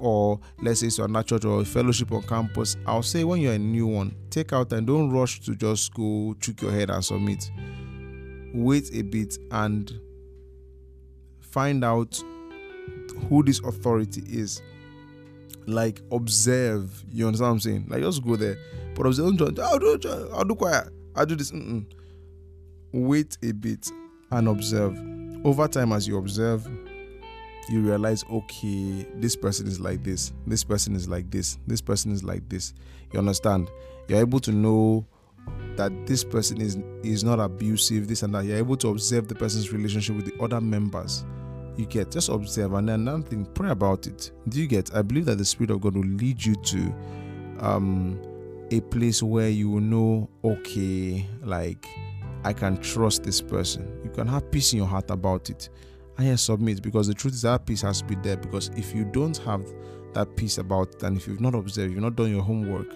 or 0.00 0.40
let's 0.60 0.80
say 0.80 0.88
it's 0.88 0.98
another 0.98 1.22
church 1.22 1.44
or 1.44 1.64
fellowship 1.64 2.10
on 2.10 2.22
campus, 2.22 2.76
I'll 2.86 3.02
say 3.02 3.22
when 3.22 3.40
you're 3.40 3.54
a 3.54 3.58
new 3.58 3.86
one, 3.86 4.14
take 4.30 4.52
out 4.52 4.72
and 4.72 4.86
don't 4.86 5.10
rush 5.10 5.40
to 5.42 5.54
just 5.54 5.94
go 5.94 6.34
trick 6.40 6.60
your 6.62 6.72
head 6.72 6.90
and 6.90 7.04
submit. 7.04 7.50
Wait 8.52 8.92
a 8.92 9.02
bit 9.02 9.38
and 9.52 9.92
find 11.40 11.84
out 11.84 12.20
who 13.28 13.44
this 13.44 13.60
authority 13.60 14.22
is. 14.26 14.60
Like 15.66 16.00
observe, 16.10 17.04
you 17.12 17.26
understand 17.26 17.48
what 17.48 17.52
I'm 17.52 17.60
saying? 17.60 17.86
Like 17.88 18.02
just 18.02 18.24
go 18.24 18.34
there, 18.34 18.58
but 18.96 19.06
observe. 19.06 19.36
Don't 19.36 19.56
I'll 19.60 19.78
do, 19.78 20.30
I'll 20.32 20.44
do 20.44 20.56
quiet. 20.56 20.88
I'll 21.14 21.26
do 21.26 21.36
this. 21.36 21.52
Mm-mm. 21.52 21.84
Wait 22.92 23.38
a 23.44 23.52
bit 23.52 23.88
and 24.30 24.48
observe. 24.48 24.98
Over 25.44 25.68
time, 25.68 25.92
as 25.92 26.06
you 26.06 26.18
observe, 26.18 26.68
you 27.68 27.80
realize, 27.80 28.24
okay, 28.30 29.06
this 29.14 29.36
person 29.36 29.66
is 29.66 29.80
like 29.80 30.02
this, 30.02 30.32
this 30.46 30.64
person 30.64 30.94
is 30.96 31.08
like 31.08 31.30
this, 31.30 31.58
this 31.66 31.80
person 31.80 32.12
is 32.12 32.24
like 32.24 32.48
this. 32.48 32.74
You 33.12 33.18
understand? 33.18 33.70
You're 34.08 34.20
able 34.20 34.40
to 34.40 34.52
know 34.52 35.06
that 35.76 36.06
this 36.06 36.24
person 36.24 36.60
is 36.60 36.78
is 37.02 37.24
not 37.24 37.40
abusive, 37.40 38.08
this 38.08 38.22
and 38.22 38.34
that. 38.34 38.44
You're 38.44 38.58
able 38.58 38.76
to 38.78 38.88
observe 38.88 39.28
the 39.28 39.34
person's 39.34 39.72
relationship 39.72 40.16
with 40.16 40.26
the 40.26 40.42
other 40.42 40.60
members. 40.60 41.24
You 41.76 41.86
get 41.86 42.10
just 42.10 42.28
observe 42.28 42.74
and 42.74 42.88
then 42.88 43.00
another 43.00 43.22
thing, 43.22 43.46
pray 43.54 43.70
about 43.70 44.06
it. 44.06 44.32
Do 44.48 44.60
you 44.60 44.66
get? 44.66 44.94
I 44.94 45.02
believe 45.02 45.26
that 45.26 45.38
the 45.38 45.44
Spirit 45.44 45.70
of 45.70 45.80
God 45.80 45.94
will 45.94 46.02
lead 46.02 46.44
you 46.44 46.54
to 46.54 46.94
um 47.60 48.20
a 48.70 48.80
place 48.80 49.22
where 49.22 49.48
you 49.48 49.70
will 49.70 49.80
know, 49.80 50.28
okay, 50.44 51.26
like 51.42 51.88
I 52.44 52.52
can 52.52 52.76
trust 52.78 53.22
this 53.22 53.40
person. 53.40 54.00
You 54.04 54.10
can 54.10 54.26
have 54.26 54.50
peace 54.50 54.72
in 54.72 54.78
your 54.78 54.86
heart 54.86 55.10
about 55.10 55.50
it. 55.50 55.68
And 56.16 56.26
yes, 56.26 56.42
submit 56.42 56.82
because 56.82 57.06
the 57.06 57.14
truth 57.14 57.34
is 57.34 57.42
that 57.42 57.66
peace 57.66 57.82
has 57.82 58.00
to 58.00 58.06
be 58.06 58.14
there. 58.16 58.36
Because 58.36 58.68
if 58.76 58.94
you 58.94 59.04
don't 59.04 59.36
have 59.38 59.64
that 60.12 60.36
peace 60.36 60.58
about 60.58 60.94
it, 60.94 61.02
and 61.02 61.16
if 61.16 61.26
you've 61.26 61.40
not 61.40 61.54
observed, 61.54 61.92
you've 61.92 62.02
not 62.02 62.16
done 62.16 62.30
your 62.30 62.42
homework, 62.42 62.88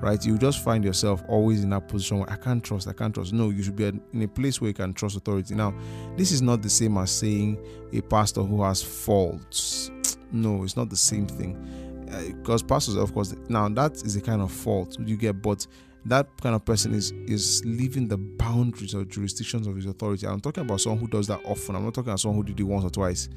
right, 0.00 0.24
you 0.24 0.38
just 0.38 0.64
find 0.64 0.84
yourself 0.84 1.22
always 1.28 1.62
in 1.62 1.70
that 1.70 1.88
position 1.88 2.18
where 2.18 2.30
I 2.30 2.36
can't 2.36 2.62
trust, 2.62 2.88
I 2.88 2.92
can't 2.92 3.14
trust. 3.14 3.32
No, 3.32 3.50
you 3.50 3.62
should 3.62 3.76
be 3.76 3.86
in 3.86 4.22
a 4.22 4.28
place 4.28 4.60
where 4.60 4.68
you 4.68 4.74
can 4.74 4.92
trust 4.92 5.16
authority. 5.16 5.54
Now, 5.54 5.74
this 6.16 6.32
is 6.32 6.42
not 6.42 6.62
the 6.62 6.70
same 6.70 6.98
as 6.98 7.10
saying 7.10 7.58
a 7.92 8.00
pastor 8.00 8.42
who 8.42 8.62
has 8.62 8.82
faults. 8.82 9.90
No, 10.32 10.64
it's 10.64 10.76
not 10.76 10.90
the 10.90 10.96
same 10.96 11.26
thing. 11.26 11.56
Uh, 12.12 12.34
because 12.36 12.62
pastors, 12.62 12.94
of 12.96 13.12
course, 13.12 13.34
now 13.48 13.68
that 13.68 13.94
is 14.04 14.16
a 14.16 14.20
kind 14.20 14.40
of 14.40 14.52
fault 14.52 14.96
you 15.04 15.16
get, 15.16 15.42
but 15.42 15.66
that 16.08 16.28
kind 16.40 16.54
of 16.54 16.64
person 16.64 16.94
is 16.94 17.12
is 17.26 17.62
leaving 17.64 18.08
the 18.08 18.16
boundaries 18.16 18.94
or 18.94 19.04
jurisdictions 19.04 19.66
of 19.66 19.76
his 19.76 19.86
authority. 19.86 20.26
I'm 20.26 20.40
talking 20.40 20.62
about 20.64 20.80
someone 20.80 21.00
who 21.00 21.08
does 21.08 21.26
that 21.26 21.40
often. 21.44 21.74
I'm 21.74 21.84
not 21.84 21.94
talking 21.94 22.10
about 22.10 22.20
someone 22.20 22.38
who 22.38 22.44
did 22.44 22.60
it 22.60 22.62
once 22.64 22.84
or 22.84 22.90
twice. 22.90 23.28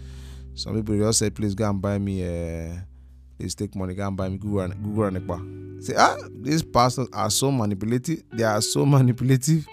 Some 0.54 0.76
people 0.76 0.98
just 0.98 1.20
say, 1.20 1.30
please 1.30 1.56
go 1.56 1.70
and 1.70 1.82
buy 1.82 1.98
me 1.98 2.24
uh 2.24 2.76
please 3.38 3.56
take 3.56 3.76
money, 3.76 3.94
go 3.96 4.06
and 4.08 4.18
buy 4.18 4.30
me 4.30 4.38
Google 4.38 4.62
and 4.62 4.84
Google 4.84 5.06
and. 5.06 5.82
Say, 5.82 5.94
ah, 5.98 6.18
these 6.42 6.62
pastors 6.62 7.08
are 7.14 7.30
so 7.30 7.50
manipulative. 7.52 8.22
They 8.34 8.44
are 8.44 8.62
so 8.62 8.86
manipulative. 8.98 9.66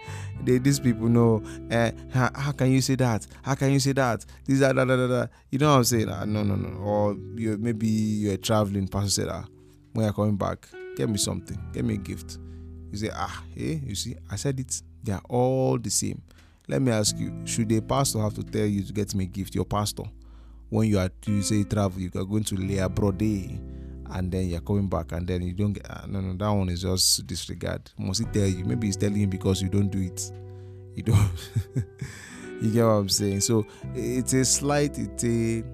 They 0.45 0.59
these 0.59 0.79
people 0.79 1.09
know 1.09 1.43
uh, 1.69 1.91
how, 2.13 2.31
how, 2.33 2.53
can 2.53 2.71
you 2.71 2.81
say 2.81 2.95
that? 2.95 3.27
How 3.43 3.57
can 3.57 3.73
you 3.73 3.81
say 3.81 3.91
that? 3.95 4.25
These 4.45 4.63
are 4.63 4.73
da 4.73 4.85
da 4.85 4.95
da 4.95 5.07
da. 5.09 5.27
You 5.51 5.59
know 5.59 5.71
what 5.71 5.79
I'm 5.79 5.85
saying? 5.85 6.09
Ah, 6.09 6.25
no, 6.25 6.45
no, 6.45 6.55
no. 6.55 6.79
Or 6.79 7.17
you 7.35 7.59
maybe 7.59 7.89
you're 7.89 8.37
traveling, 8.37 8.87
pastor 8.87 9.11
said, 9.11 9.29
ah, 9.29 9.47
when 9.95 10.05
you're 10.05 10.15
coming 10.15 10.37
back, 10.37 10.69
get 10.97 11.09
me 11.11 11.19
something, 11.19 11.59
get 11.73 11.85
me 11.85 11.95
a 11.95 11.99
gift 11.99 12.39
you 13.03 13.09
say, 13.09 13.15
ah, 13.15 13.43
hey, 13.55 13.81
you 13.85 13.95
see, 13.95 14.17
I 14.31 14.37
said 14.37 14.59
it. 14.61 14.83
They 15.03 15.13
are 15.13 15.23
all 15.29 15.79
the 15.79 15.91
same. 15.91 16.23
Let 16.69 16.83
me 16.83 16.91
ask 16.93 17.17
you, 17.17 17.33
should 17.45 17.71
a 17.73 17.81
pastor 17.81 18.21
have 18.21 18.35
to 18.35 18.43
tell 18.43 18.67
you 18.67 18.83
to 18.83 18.93
get 18.93 19.15
me 19.15 19.25
a 19.25 19.27
gift? 19.27 19.55
Your 19.55 19.65
pastor, 19.65 20.05
when 20.69 20.89
you 20.89 20.99
are 20.99 21.11
you 21.27 21.43
say 21.43 21.63
travel, 21.65 22.01
you 22.01 22.11
are 22.17 22.25
going 22.25 22.45
to 22.45 22.57
lay 22.57 22.79
abroad 22.79 23.23
and 23.23 24.31
then 24.31 24.49
you're 24.49 24.61
coming 24.61 24.89
back 24.89 25.13
and 25.13 25.27
then 25.27 25.43
you 25.43 25.53
don't 25.53 25.73
get 25.73 25.89
uh, 25.91 26.07
no 26.07 26.21
no 26.21 26.33
that 26.35 26.49
one 26.51 26.69
is 26.69 26.83
just 26.83 27.27
disregard. 27.27 27.91
Must 27.99 28.21
he 28.21 28.27
tell 28.27 28.47
you? 28.49 28.65
Maybe 28.65 28.87
he's 28.89 28.97
telling 28.97 29.17
you 29.17 29.27
because 29.27 29.63
you 29.63 29.69
don't 29.69 29.89
do 29.89 30.01
it. 30.01 30.31
You 30.95 31.03
don't 31.03 31.31
you 32.63 32.71
get 32.71 32.85
what 32.85 32.91
I'm 32.91 33.09
saying? 33.09 33.41
So 33.41 33.67
it's 33.95 34.33
a 34.33 34.45
slight, 34.45 34.99
it's 34.99 35.25
a 35.25 35.65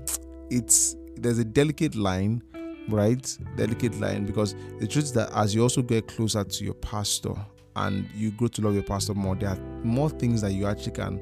it's 0.51 0.97
there's 1.17 1.39
a 1.39 1.45
delicate 1.45 1.95
line 1.95 2.43
right? 2.89 3.39
Delicate 3.57 3.99
line 4.01 4.25
because 4.25 4.55
the 4.79 4.87
truth 4.87 5.05
is 5.05 5.13
that 5.13 5.31
as 5.35 5.55
you 5.55 5.63
also 5.63 5.83
get 5.83 6.09
closer 6.09 6.45
to 6.45 6.65
your 6.65 6.75
pastor 6.75 7.35
and 7.77 8.09
you 8.15 8.31
grow 8.33 8.49
to 8.49 8.63
love 8.63 8.75
your 8.75 8.83
pastor 8.83 9.15
more, 9.15 9.35
there 9.35 9.51
are 9.51 9.59
more 9.83 10.11
things 10.11 10.41
that 10.43 10.53
you 10.53 10.67
actually 10.67 10.93
can 10.93 11.21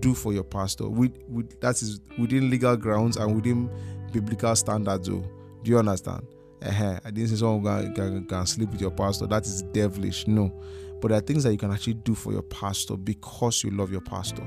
do 0.00 0.14
for 0.14 0.32
your 0.32 0.44
pastor. 0.44 0.88
With, 0.88 1.16
with 1.28 1.60
that 1.60 1.82
is 1.82 2.00
within 2.18 2.50
legal 2.50 2.76
grounds 2.76 3.16
and 3.16 3.34
within 3.34 3.70
biblical 4.12 4.54
standards. 4.56 5.08
Though. 5.08 5.24
Do 5.62 5.70
you 5.70 5.78
understand? 5.78 6.26
Uh-huh. 6.62 7.00
I 7.04 7.10
didn't 7.10 7.30
say 7.30 7.36
someone 7.36 7.62
can, 7.64 7.94
can, 7.94 8.26
can 8.26 8.46
sleep 8.46 8.70
with 8.70 8.80
your 8.80 8.90
pastor. 8.90 9.26
That 9.26 9.46
is 9.46 9.62
devilish. 9.62 10.26
No. 10.26 10.52
But 11.00 11.08
there 11.08 11.18
are 11.18 11.22
things 11.22 11.44
that 11.44 11.52
you 11.52 11.58
can 11.58 11.72
actually 11.72 11.94
do 11.94 12.14
for 12.14 12.32
your 12.32 12.42
pastor 12.42 12.96
because 12.96 13.64
you 13.64 13.70
love 13.70 13.90
your 13.90 14.02
pastor. 14.02 14.42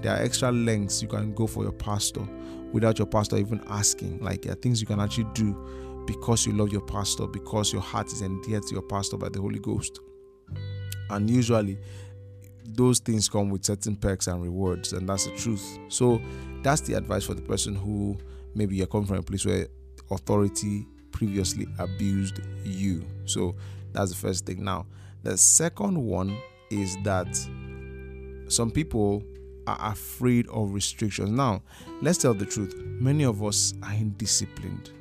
There 0.00 0.12
are 0.12 0.22
extra 0.22 0.50
lengths 0.50 1.02
you 1.02 1.08
can 1.08 1.34
go 1.34 1.46
for 1.46 1.62
your 1.62 1.72
pastor 1.72 2.26
without 2.72 2.98
your 2.98 3.06
pastor 3.06 3.36
even 3.36 3.62
asking. 3.68 4.20
Like 4.20 4.42
there 4.42 4.52
are 4.52 4.56
things 4.56 4.80
you 4.80 4.86
can 4.86 5.00
actually 5.00 5.26
do 5.34 5.54
because 6.08 6.46
you 6.46 6.54
love 6.54 6.72
your 6.72 6.80
pastor, 6.80 7.26
because 7.26 7.70
your 7.70 7.82
heart 7.82 8.06
is 8.06 8.22
endeared 8.22 8.62
to 8.62 8.72
your 8.72 8.82
pastor 8.82 9.18
by 9.18 9.28
the 9.28 9.38
Holy 9.38 9.58
Ghost. 9.58 10.00
And 11.10 11.28
usually, 11.28 11.78
those 12.64 12.98
things 12.98 13.28
come 13.28 13.50
with 13.50 13.62
certain 13.62 13.94
perks 13.94 14.26
and 14.26 14.42
rewards, 14.42 14.94
and 14.94 15.06
that's 15.06 15.26
the 15.26 15.36
truth. 15.36 15.78
So, 15.88 16.18
that's 16.62 16.80
the 16.80 16.94
advice 16.94 17.24
for 17.24 17.34
the 17.34 17.42
person 17.42 17.74
who 17.74 18.16
maybe 18.54 18.74
you're 18.74 18.86
coming 18.86 19.06
from 19.06 19.18
a 19.18 19.22
place 19.22 19.44
where 19.44 19.68
authority 20.10 20.86
previously 21.12 21.66
abused 21.78 22.40
you. 22.64 23.04
So, 23.26 23.54
that's 23.92 24.10
the 24.10 24.16
first 24.16 24.46
thing. 24.46 24.64
Now, 24.64 24.86
the 25.24 25.36
second 25.36 26.02
one 26.02 26.38
is 26.70 26.96
that 27.04 27.28
some 28.48 28.70
people 28.70 29.22
are 29.66 29.92
afraid 29.92 30.48
of 30.48 30.72
restrictions. 30.72 31.30
Now, 31.30 31.60
let's 32.00 32.16
tell 32.16 32.32
the 32.32 32.46
truth. 32.46 32.74
Many 32.78 33.24
of 33.24 33.44
us 33.44 33.74
are 33.82 33.92
indisciplined 33.92 34.92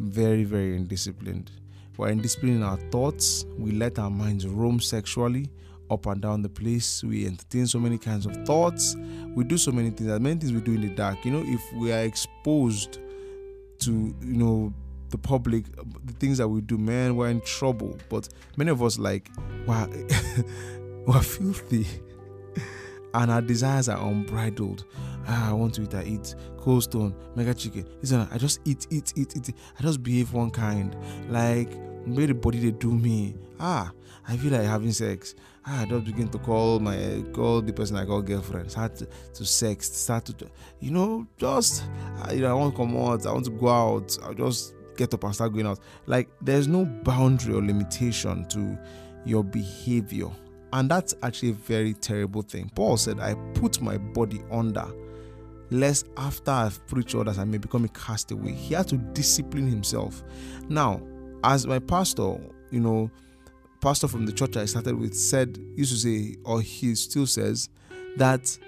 very, 0.00 0.44
very 0.44 0.78
indisciplined. 0.78 1.48
We're 1.96 2.10
indisciplined 2.10 2.56
in 2.56 2.62
our 2.62 2.78
thoughts. 2.90 3.44
We 3.58 3.72
let 3.72 3.98
our 3.98 4.10
minds 4.10 4.46
roam 4.46 4.80
sexually 4.80 5.50
up 5.90 6.06
and 6.06 6.20
down 6.20 6.42
the 6.42 6.48
place. 6.48 7.04
We 7.04 7.26
entertain 7.26 7.66
so 7.66 7.78
many 7.78 7.98
kinds 7.98 8.24
of 8.24 8.34
thoughts. 8.46 8.96
We 9.34 9.44
do 9.44 9.58
so 9.58 9.72
many 9.72 9.90
things. 9.90 10.08
There 10.08 10.18
many 10.18 10.40
things 10.40 10.52
we 10.52 10.60
do 10.60 10.72
in 10.72 10.80
the 10.82 10.88
dark. 10.88 11.24
You 11.24 11.32
know, 11.32 11.44
if 11.44 11.60
we 11.74 11.92
are 11.92 12.02
exposed 12.02 12.98
to, 13.80 13.90
you 14.22 14.36
know, 14.36 14.72
the 15.10 15.18
public, 15.18 15.64
the 16.04 16.12
things 16.14 16.38
that 16.38 16.48
we 16.48 16.60
do, 16.60 16.78
man, 16.78 17.16
we're 17.16 17.28
in 17.28 17.40
trouble. 17.42 17.98
But 18.08 18.28
many 18.56 18.70
of 18.70 18.82
us 18.82 18.98
like, 18.98 19.28
wow, 19.66 19.88
we're 21.06 21.20
filthy 21.22 21.86
and 23.14 23.30
our 23.30 23.42
desires 23.42 23.88
are 23.88 24.00
unbridled. 24.06 24.84
Ah, 25.32 25.50
I 25.50 25.52
want 25.52 25.74
to 25.74 25.82
eat, 25.82 25.94
I 25.94 26.02
eat. 26.02 26.34
Cold 26.58 26.82
stone, 26.82 27.14
mega 27.36 27.54
chicken. 27.54 27.86
Listen, 28.00 28.26
I 28.32 28.36
just 28.36 28.60
eat, 28.64 28.88
eat, 28.90 29.12
eat, 29.16 29.36
eat. 29.36 29.54
I 29.78 29.82
just 29.82 30.02
behave 30.02 30.32
one 30.32 30.50
kind. 30.50 30.96
Like, 31.28 31.70
maybe 32.04 32.26
the 32.26 32.34
body 32.34 32.58
they 32.58 32.72
do 32.72 32.90
me. 32.90 33.36
Ah, 33.60 33.92
I 34.26 34.36
feel 34.36 34.50
like 34.50 34.62
having 34.62 34.90
sex. 34.90 35.36
Ah, 35.64 35.82
I 35.82 35.84
just 35.84 36.04
begin 36.04 36.28
to 36.30 36.38
call 36.38 36.80
my 36.80 37.22
call 37.32 37.62
the 37.62 37.72
person 37.72 37.96
I 37.96 38.06
call 38.06 38.22
girlfriend. 38.22 38.72
Start 38.72 38.96
to, 38.96 39.08
to 39.34 39.44
sex. 39.44 39.92
Start 39.92 40.24
to, 40.24 40.50
you 40.80 40.90
know, 40.90 41.24
just 41.38 41.84
uh, 42.24 42.32
you 42.32 42.40
know, 42.40 42.50
I 42.50 42.54
want 42.54 42.74
to 42.74 42.76
come 42.76 42.96
out. 42.96 43.24
I 43.24 43.32
want 43.32 43.44
to 43.44 43.52
go 43.52 43.68
out. 43.68 44.18
I 44.24 44.34
just 44.34 44.74
get 44.96 45.14
up 45.14 45.22
and 45.22 45.32
start 45.32 45.52
going 45.52 45.66
out. 45.66 45.78
Like, 46.06 46.28
there's 46.40 46.66
no 46.66 46.84
boundary 46.84 47.54
or 47.54 47.62
limitation 47.62 48.48
to 48.48 48.76
your 49.24 49.44
behavior 49.44 50.28
and 50.72 50.90
that's 50.90 51.14
actually 51.22 51.50
a 51.50 51.54
very 51.54 51.94
terrible 51.94 52.42
thing. 52.42 52.70
Paul 52.74 52.96
said, 52.96 53.18
I 53.18 53.34
put 53.54 53.80
my 53.80 53.98
body 53.98 54.42
under. 54.50 54.86
Lest 55.70 56.06
after 56.16 56.50
I've 56.50 56.84
preached 56.86 57.14
others, 57.14 57.38
I 57.38 57.44
may 57.44 57.58
become 57.58 57.84
a 57.84 57.88
castaway. 57.88 58.52
He 58.52 58.74
had 58.74 58.88
to 58.88 58.96
discipline 58.96 59.68
himself. 59.68 60.22
Now, 60.68 61.00
as 61.44 61.66
my 61.66 61.78
pastor, 61.78 62.38
you 62.70 62.80
know, 62.80 63.10
pastor 63.80 64.08
from 64.08 64.26
the 64.26 64.32
church 64.32 64.56
I 64.56 64.66
started 64.66 64.98
with 64.98 65.14
said, 65.14 65.58
used 65.74 65.92
to 65.92 65.98
say, 65.98 66.36
or 66.44 66.60
he 66.60 66.94
still 66.94 67.26
says, 67.26 67.68
that 68.16 68.58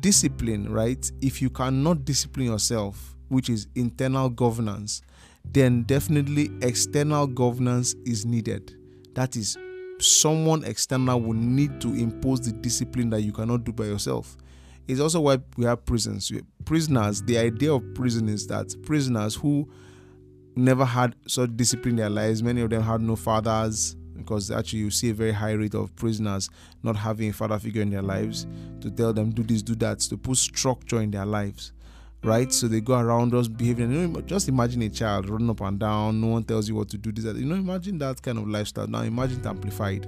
discipline, 0.00 0.72
right? 0.72 1.10
If 1.20 1.42
you 1.42 1.50
cannot 1.50 2.04
discipline 2.04 2.46
yourself, 2.46 3.16
which 3.28 3.48
is 3.48 3.66
internal 3.74 4.28
governance, 4.28 5.02
then 5.44 5.82
definitely 5.82 6.50
external 6.62 7.26
governance 7.26 7.94
is 8.06 8.24
needed. 8.24 8.74
That 9.14 9.36
is, 9.36 9.58
someone 9.98 10.64
external 10.64 11.20
will 11.20 11.34
need 11.34 11.80
to 11.80 11.88
impose 11.88 12.40
the 12.40 12.52
discipline 12.52 13.10
that 13.10 13.22
you 13.22 13.32
cannot 13.32 13.64
do 13.64 13.72
by 13.72 13.84
yourself. 13.84 14.36
It's 14.88 15.00
also 15.00 15.20
why 15.20 15.38
we 15.56 15.64
have 15.64 15.84
prisons. 15.84 16.32
Prisoners, 16.64 17.22
the 17.22 17.38
idea 17.38 17.72
of 17.72 17.94
prison 17.94 18.28
is 18.28 18.46
that 18.48 18.74
prisoners 18.82 19.34
who 19.34 19.68
never 20.56 20.84
had 20.84 21.14
such 21.26 21.56
discipline 21.56 21.92
in 21.92 21.96
their 21.96 22.10
lives, 22.10 22.42
many 22.42 22.60
of 22.60 22.70
them 22.70 22.82
had 22.82 23.00
no 23.00 23.16
fathers, 23.16 23.96
because 24.16 24.50
actually 24.50 24.80
you 24.80 24.90
see 24.90 25.10
a 25.10 25.14
very 25.14 25.32
high 25.32 25.52
rate 25.52 25.74
of 25.74 25.94
prisoners 25.96 26.50
not 26.82 26.96
having 26.96 27.30
a 27.30 27.32
father 27.32 27.58
figure 27.58 27.82
in 27.82 27.90
their 27.90 28.02
lives 28.02 28.46
to 28.80 28.90
tell 28.90 29.12
them 29.12 29.30
do 29.30 29.42
this, 29.42 29.62
do 29.62 29.74
that, 29.76 30.00
to 30.00 30.16
put 30.16 30.36
structure 30.36 31.00
in 31.00 31.10
their 31.10 31.26
lives 31.26 31.72
right? 32.24 32.52
So 32.52 32.68
they 32.68 32.80
go 32.80 32.98
around 32.98 33.34
us 33.34 33.48
behaving. 33.48 33.92
You 33.92 34.08
know, 34.08 34.20
just 34.22 34.48
imagine 34.48 34.82
a 34.82 34.88
child 34.88 35.28
running 35.28 35.50
up 35.50 35.60
and 35.60 35.78
down. 35.78 36.20
No 36.20 36.28
one 36.28 36.44
tells 36.44 36.68
you 36.68 36.74
what 36.74 36.88
to 36.90 36.98
do. 36.98 37.12
This, 37.12 37.24
that. 37.24 37.36
You 37.36 37.46
know, 37.46 37.56
imagine 37.56 37.98
that 37.98 38.22
kind 38.22 38.38
of 38.38 38.48
lifestyle. 38.48 38.86
Now 38.86 39.02
imagine 39.02 39.40
it 39.40 39.46
amplified. 39.46 40.06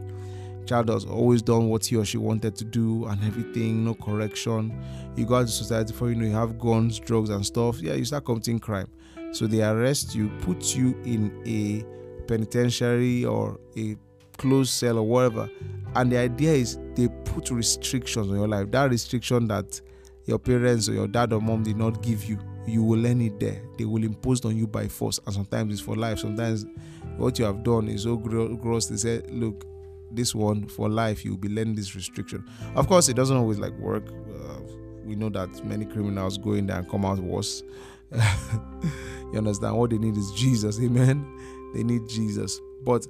Child 0.66 0.88
has 0.88 1.04
always 1.04 1.42
done 1.42 1.68
what 1.68 1.85
he 1.85 1.97
or 1.97 2.04
she 2.04 2.18
wanted 2.18 2.56
to 2.56 2.64
do 2.64 3.06
and 3.06 3.23
everything, 3.25 3.85
no 3.85 3.94
correction. 3.94 4.76
You 5.16 5.26
go 5.26 5.37
out 5.37 5.47
to 5.47 5.52
society 5.52 5.92
for 5.92 6.09
you 6.09 6.14
know 6.14 6.26
you 6.26 6.33
have 6.33 6.59
guns, 6.59 6.99
drugs, 6.99 7.30
and 7.30 7.44
stuff. 7.44 7.80
Yeah, 7.80 7.94
you 7.94 8.04
start 8.04 8.25
committing 8.25 8.59
crime. 8.59 8.88
So 9.33 9.47
they 9.47 9.62
arrest 9.62 10.14
you, 10.14 10.30
put 10.40 10.76
you 10.76 10.97
in 11.04 11.42
a 11.47 11.85
penitentiary 12.26 13.25
or 13.25 13.59
a 13.76 13.97
closed 14.37 14.73
cell 14.73 14.99
or 14.99 15.02
whatever. 15.02 15.50
And 15.94 16.11
the 16.11 16.18
idea 16.18 16.52
is 16.52 16.78
they 16.94 17.09
put 17.25 17.50
restrictions 17.50 18.28
on 18.28 18.37
your 18.37 18.49
life. 18.49 18.71
That 18.71 18.90
restriction 18.90 19.49
that 19.49 19.80
your 20.26 20.38
parents 20.38 20.88
or 20.88 20.94
your 20.94 21.09
dad 21.09 21.33
or 21.33 21.40
mom 21.40 21.62
did 21.62 21.76
not 21.76 22.02
give 22.02 22.25
you, 22.25 22.38
you 22.66 22.83
will 22.83 22.99
learn 22.99 23.21
it 23.21 23.38
there. 23.38 23.62
They 23.76 23.85
will 23.85 24.02
impose 24.02 24.44
on 24.44 24.56
you 24.56 24.66
by 24.66 24.88
force, 24.88 25.21
and 25.26 25.35
sometimes 25.35 25.73
it's 25.73 25.83
for 25.83 25.97
life. 25.97 26.18
Sometimes 26.18 26.66
what 27.16 27.38
you 27.38 27.44
have 27.44 27.62
done 27.62 27.88
is 27.88 28.04
so 28.04 28.16
gross. 28.16 28.87
They 28.87 28.97
say, 28.97 29.23
look, 29.28 29.66
this 30.14 30.35
one 30.35 30.66
for 30.68 30.88
life, 30.88 31.25
you'll 31.25 31.37
be 31.37 31.49
learning 31.49 31.75
this 31.75 31.94
restriction. 31.94 32.44
Of 32.75 32.88
course, 32.88 33.09
it 33.09 33.14
doesn't 33.14 33.37
always 33.37 33.59
like 33.59 33.73
work. 33.75 34.04
Uh, 34.09 34.61
we 35.04 35.14
know 35.16 35.28
that 35.30 35.64
many 35.64 35.85
criminals 35.85 36.38
go 36.38 36.52
in 36.52 36.66
there 36.66 36.78
and 36.78 36.88
come 36.88 37.04
out 37.04 37.18
worse. 37.18 37.62
you 38.12 39.38
understand? 39.38 39.76
What 39.76 39.90
they 39.90 39.99
need 39.99 40.16
is 40.16 40.30
Jesus. 40.33 40.80
Amen. 40.80 41.26
They 41.75 41.83
need 41.83 42.09
Jesus. 42.09 42.61
But 42.85 43.06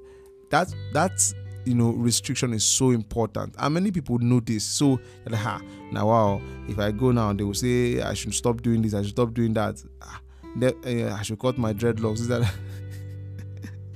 that 0.50 0.75
that's 0.92 1.34
you 1.64 1.75
know 1.75 1.90
restriction 1.90 2.52
is 2.52 2.64
so 2.64 2.90
important 2.90 3.54
and 3.58 3.75
many 3.75 3.90
people 3.90 4.18
know 4.18 4.40
this 4.40 4.64
so 4.64 5.00
like, 5.26 5.44
ah, 5.46 5.61
now 5.90 6.08
wow 6.08 6.40
if 6.68 6.78
i 6.78 6.90
go 6.90 7.11
now 7.11 7.32
they 7.32 7.42
will 7.42 7.54
say 7.54 8.00
i 8.02 8.12
should 8.12 8.34
stop 8.34 8.61
doing 8.62 8.82
this 8.82 8.94
i 8.94 9.00
should 9.02 9.11
stop 9.11 9.32
doing 9.32 9.54
that 9.54 9.82
ah, 10.02 10.20
they, 10.56 11.02
uh, 11.04 11.14
i 11.16 11.23
should 11.23 11.38
cut 11.38 11.56
my 11.58 11.73
dreadlocks 11.73 12.20
is 12.20 12.28
that 12.28 12.42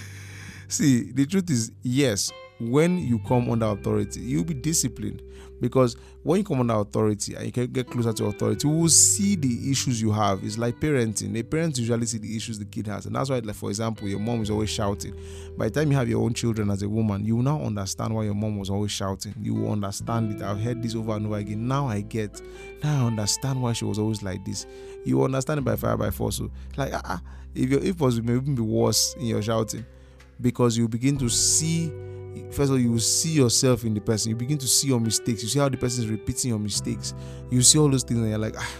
see 0.68 1.10
the 1.12 1.24
truth 1.24 1.50
is 1.50 1.72
yes 1.82 2.30
when 2.60 2.98
you 2.98 3.18
come 3.20 3.50
under 3.50 3.66
authority 3.66 4.20
you'll 4.20 4.44
be 4.44 4.54
disciplined 4.54 5.22
because 5.60 5.96
when 6.22 6.38
you 6.38 6.44
come 6.44 6.60
under 6.60 6.74
authority 6.74 7.34
and 7.34 7.46
you 7.46 7.52
can 7.52 7.66
get 7.66 7.88
closer 7.90 8.12
to 8.12 8.26
authority, 8.26 8.68
you 8.68 8.74
will 8.74 8.88
see 8.88 9.36
the 9.36 9.70
issues 9.70 10.00
you 10.00 10.12
have. 10.12 10.44
It's 10.44 10.58
like 10.58 10.78
parenting. 10.78 11.36
A 11.38 11.42
parent 11.42 11.78
usually 11.78 12.06
see 12.06 12.18
the 12.18 12.36
issues 12.36 12.58
the 12.58 12.64
kid 12.64 12.86
has, 12.86 13.06
and 13.06 13.14
that's 13.16 13.30
why, 13.30 13.38
like 13.38 13.56
for 13.56 13.68
example, 13.70 14.08
your 14.08 14.20
mom 14.20 14.42
is 14.42 14.50
always 14.50 14.70
shouting. 14.70 15.14
By 15.56 15.68
the 15.68 15.80
time 15.80 15.90
you 15.90 15.96
have 15.96 16.08
your 16.08 16.22
own 16.22 16.34
children 16.34 16.70
as 16.70 16.82
a 16.82 16.88
woman, 16.88 17.24
you 17.24 17.36
will 17.36 17.42
now 17.42 17.60
understand 17.60 18.14
why 18.14 18.24
your 18.24 18.34
mom 18.34 18.58
was 18.58 18.70
always 18.70 18.90
shouting. 18.90 19.34
You 19.40 19.54
will 19.54 19.72
understand 19.72 20.32
it. 20.32 20.42
I've 20.42 20.60
heard 20.60 20.82
this 20.82 20.94
over 20.94 21.16
and 21.16 21.26
over 21.26 21.36
again. 21.36 21.66
Now 21.66 21.88
I 21.88 22.00
get. 22.02 22.40
Now 22.82 23.04
I 23.04 23.06
understand 23.06 23.60
why 23.60 23.72
she 23.72 23.84
was 23.84 23.98
always 23.98 24.22
like 24.22 24.44
this. 24.44 24.66
You 25.04 25.22
understand 25.24 25.58
it 25.58 25.64
by 25.64 25.76
fire 25.76 25.96
by 25.96 26.10
force. 26.10 26.36
So, 26.36 26.50
like, 26.76 26.92
ah, 26.94 27.02
uh, 27.04 27.18
if 27.54 27.70
your 27.70 27.82
if 27.82 28.00
was 28.00 28.20
may 28.20 28.34
even 28.34 28.54
be 28.54 28.62
worse 28.62 29.14
in 29.18 29.26
your 29.26 29.42
shouting, 29.42 29.84
because 30.40 30.76
you 30.76 30.88
begin 30.88 31.16
to 31.18 31.28
see 31.28 31.90
first 32.50 32.70
of 32.70 32.70
all 32.72 32.78
you 32.78 32.92
will 32.92 32.98
see 32.98 33.30
yourself 33.30 33.84
in 33.84 33.94
the 33.94 34.00
person. 34.00 34.30
You 34.30 34.36
begin 34.36 34.58
to 34.58 34.68
see 34.68 34.88
your 34.88 35.00
mistakes. 35.00 35.42
You 35.42 35.48
see 35.48 35.58
how 35.58 35.68
the 35.68 35.76
person 35.76 36.04
is 36.04 36.10
repeating 36.10 36.50
your 36.50 36.58
mistakes. 36.58 37.14
You 37.50 37.62
see 37.62 37.78
all 37.78 37.88
those 37.88 38.04
things 38.04 38.20
and 38.20 38.28
you're 38.28 38.38
like 38.38 38.56
ah 38.58 38.74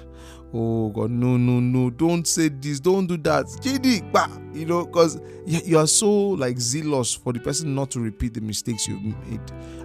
oh 0.54 0.88
god 0.90 1.10
no 1.10 1.36
no 1.36 1.60
no. 1.60 1.90
Don't 1.90 2.26
say 2.26 2.48
this. 2.48 2.80
Don't 2.80 3.06
do 3.06 3.16
that. 3.18 3.46
Jd 3.46 4.10
bah, 4.12 4.28
you 4.52 4.66
know 4.66 4.86
because 4.86 5.20
you 5.46 5.78
are 5.78 5.86
so 5.86 6.10
like 6.10 6.58
zealous 6.58 7.14
for 7.14 7.32
the 7.32 7.40
person 7.40 7.74
not 7.74 7.90
to 7.92 8.00
repeat 8.00 8.34
the 8.34 8.40
mistakes 8.40 8.88
you 8.88 8.98
made. 9.00 9.40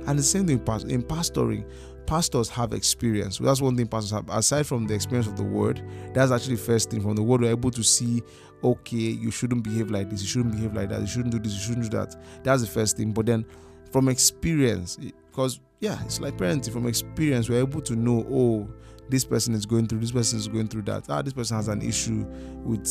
And 0.08 0.18
the 0.20 0.24
same 0.24 0.48
thing 0.48 0.60
in 0.90 1.04
pastoring 1.04 1.66
pastors 2.06 2.50
have 2.50 2.74
experience. 2.74 3.38
That's 3.38 3.62
one 3.62 3.76
thing 3.76 3.88
pastors 3.88 4.12
have. 4.12 4.30
Aside 4.30 4.68
from 4.68 4.88
the 4.88 4.94
experience 4.94 5.28
of 5.28 5.38
the 5.38 5.44
word 5.44 5.82
that's 6.14 6.32
actually 6.32 6.56
the 6.56 6.62
first 6.62 6.90
thing. 6.90 7.02
From 7.02 7.16
the 7.16 7.24
word 7.24 7.42
we're 7.42 7.52
able 7.52 7.72
to 7.72 7.84
see 7.84 8.22
okay 8.64 8.98
you 8.98 9.32
shouldn't 9.32 9.64
behave 9.64 9.92
like 9.92 10.10
this. 10.10 10.22
You 10.22 10.28
shouldn't 10.28 10.56
behave 10.56 10.74
like 10.74 10.90
that. 10.90 11.02
You 11.02 11.08
shouldn't 11.08 11.32
do 11.32 11.40
this. 11.40 11.54
You 11.54 11.60
shouldn't 11.60 11.92
do 11.92 11.98
that. 11.98 12.16
That's 12.44 12.62
the 12.62 12.68
first 12.68 12.98
thing. 12.98 13.12
But 13.12 13.26
then 13.26 13.46
from 13.94 14.10
experience 14.10 14.98
because 15.30 15.62
yeah 15.80 16.04
it's 16.04 16.20
like 16.20 16.36
parenting. 16.36 16.74
From 16.74 16.88
experience 16.88 17.48
we're 17.48 17.60
able 17.60 17.82
to 17.82 17.96
know 17.96 18.26
oh 18.30 18.68
this 19.08 19.24
person 19.24 19.54
is 19.54 19.66
going 19.66 19.88
through 19.88 20.00
this 20.00 20.12
person 20.12 20.40
is 20.40 20.48
going 20.48 20.68
through 20.68 20.82
that. 20.84 21.06
Ah 21.08 21.22
this 21.22 21.34
person 21.34 21.56
has 21.56 21.68
an 21.68 21.82
issue 21.82 22.26
with 22.66 22.84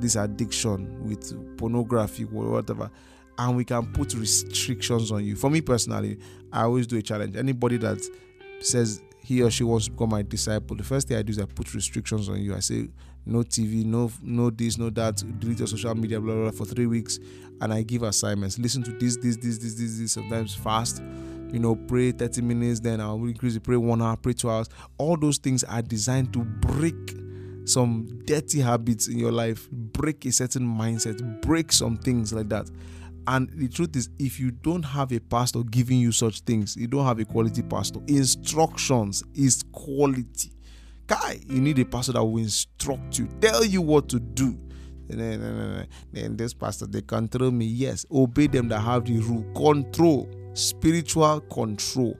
this 0.00 0.16
addiction 0.16 1.08
with 1.08 1.56
pornography 1.56 2.24
or 2.24 2.50
whatever. 2.50 2.90
And 3.38 3.56
we 3.56 3.64
can 3.64 3.86
put 3.92 4.14
restrictions 4.14 5.12
on 5.12 5.24
you. 5.24 5.36
For 5.36 5.48
me 5.48 5.60
personally 5.60 6.18
i 6.52 6.62
always 6.62 6.86
do 6.88 6.98
a 6.98 7.02
challenge. 7.02 7.36
Anybody 7.36 7.76
that 7.78 8.04
says 8.60 9.00
he 9.28 9.42
or 9.42 9.50
she 9.50 9.62
wants 9.62 9.84
to 9.84 9.90
become 9.92 10.08
my 10.10 10.22
disciple 10.22 10.74
the 10.74 10.82
first 10.82 11.06
thing 11.06 11.16
i 11.16 11.22
do 11.22 11.30
is 11.30 11.38
i 11.38 11.44
put 11.44 11.74
restrictions 11.74 12.28
on 12.28 12.40
you 12.40 12.54
i 12.54 12.60
say 12.60 12.88
no 13.28 13.40
TV, 13.40 13.84
no 13.84 14.10
no 14.22 14.48
this, 14.50 14.78
no 14.78 14.88
that, 14.90 15.22
delete 15.38 15.58
your 15.58 15.68
social 15.68 15.94
media, 15.94 16.18
blah, 16.18 16.32
blah, 16.32 16.42
blah, 16.44 16.50
for 16.50 16.64
three 16.64 16.86
weeks. 16.86 17.18
And 17.60 17.72
I 17.72 17.82
give 17.82 18.02
assignments. 18.02 18.58
Listen 18.58 18.82
to 18.84 18.92
this, 18.92 19.16
this, 19.16 19.36
this, 19.36 19.58
this, 19.58 19.74
this, 19.74 19.98
this, 19.98 20.12
sometimes 20.12 20.54
fast. 20.54 21.02
You 21.52 21.58
know, 21.58 21.76
pray 21.76 22.12
30 22.12 22.42
minutes, 22.42 22.80
then 22.80 23.00
I'll 23.00 23.22
increase 23.24 23.54
it, 23.54 23.62
pray 23.62 23.76
one 23.76 24.02
hour, 24.02 24.16
pray 24.16 24.32
two 24.32 24.50
hours. 24.50 24.68
All 24.96 25.16
those 25.16 25.38
things 25.38 25.64
are 25.64 25.82
designed 25.82 26.32
to 26.34 26.40
break 26.40 26.94
some 27.64 28.06
dirty 28.24 28.60
habits 28.60 29.08
in 29.08 29.18
your 29.18 29.32
life, 29.32 29.70
break 29.70 30.24
a 30.24 30.32
certain 30.32 30.66
mindset, 30.66 31.42
break 31.42 31.70
some 31.72 31.96
things 31.98 32.32
like 32.32 32.48
that. 32.48 32.70
And 33.28 33.50
the 33.50 33.68
truth 33.68 33.94
is, 33.94 34.08
if 34.18 34.40
you 34.40 34.50
don't 34.50 34.82
have 34.82 35.12
a 35.12 35.20
pastor 35.20 35.62
giving 35.62 36.00
you 36.00 36.10
such 36.10 36.40
things, 36.40 36.76
you 36.76 36.88
don't 36.88 37.04
have 37.04 37.20
a 37.20 37.24
quality 37.24 37.62
pastor. 37.62 38.00
Instructions 38.08 39.22
is 39.34 39.62
quality 39.70 40.52
guy, 41.06 41.40
you 41.46 41.60
need 41.60 41.78
a 41.78 41.84
pastor 41.84 42.12
that 42.12 42.24
will 42.24 42.38
instruct 42.38 43.18
you, 43.18 43.26
tell 43.40 43.64
you 43.64 43.82
what 43.82 44.08
to 44.10 44.20
do. 44.20 44.58
And 45.10 45.88
then 46.12 46.36
this 46.36 46.52
pastor, 46.52 46.86
they 46.86 47.00
control 47.00 47.50
me. 47.50 47.64
Yes, 47.64 48.04
obey 48.12 48.46
them 48.46 48.68
that 48.68 48.80
have 48.80 49.06
the 49.06 49.18
rule. 49.20 49.42
Control, 49.54 50.28
spiritual 50.52 51.40
control. 51.40 52.14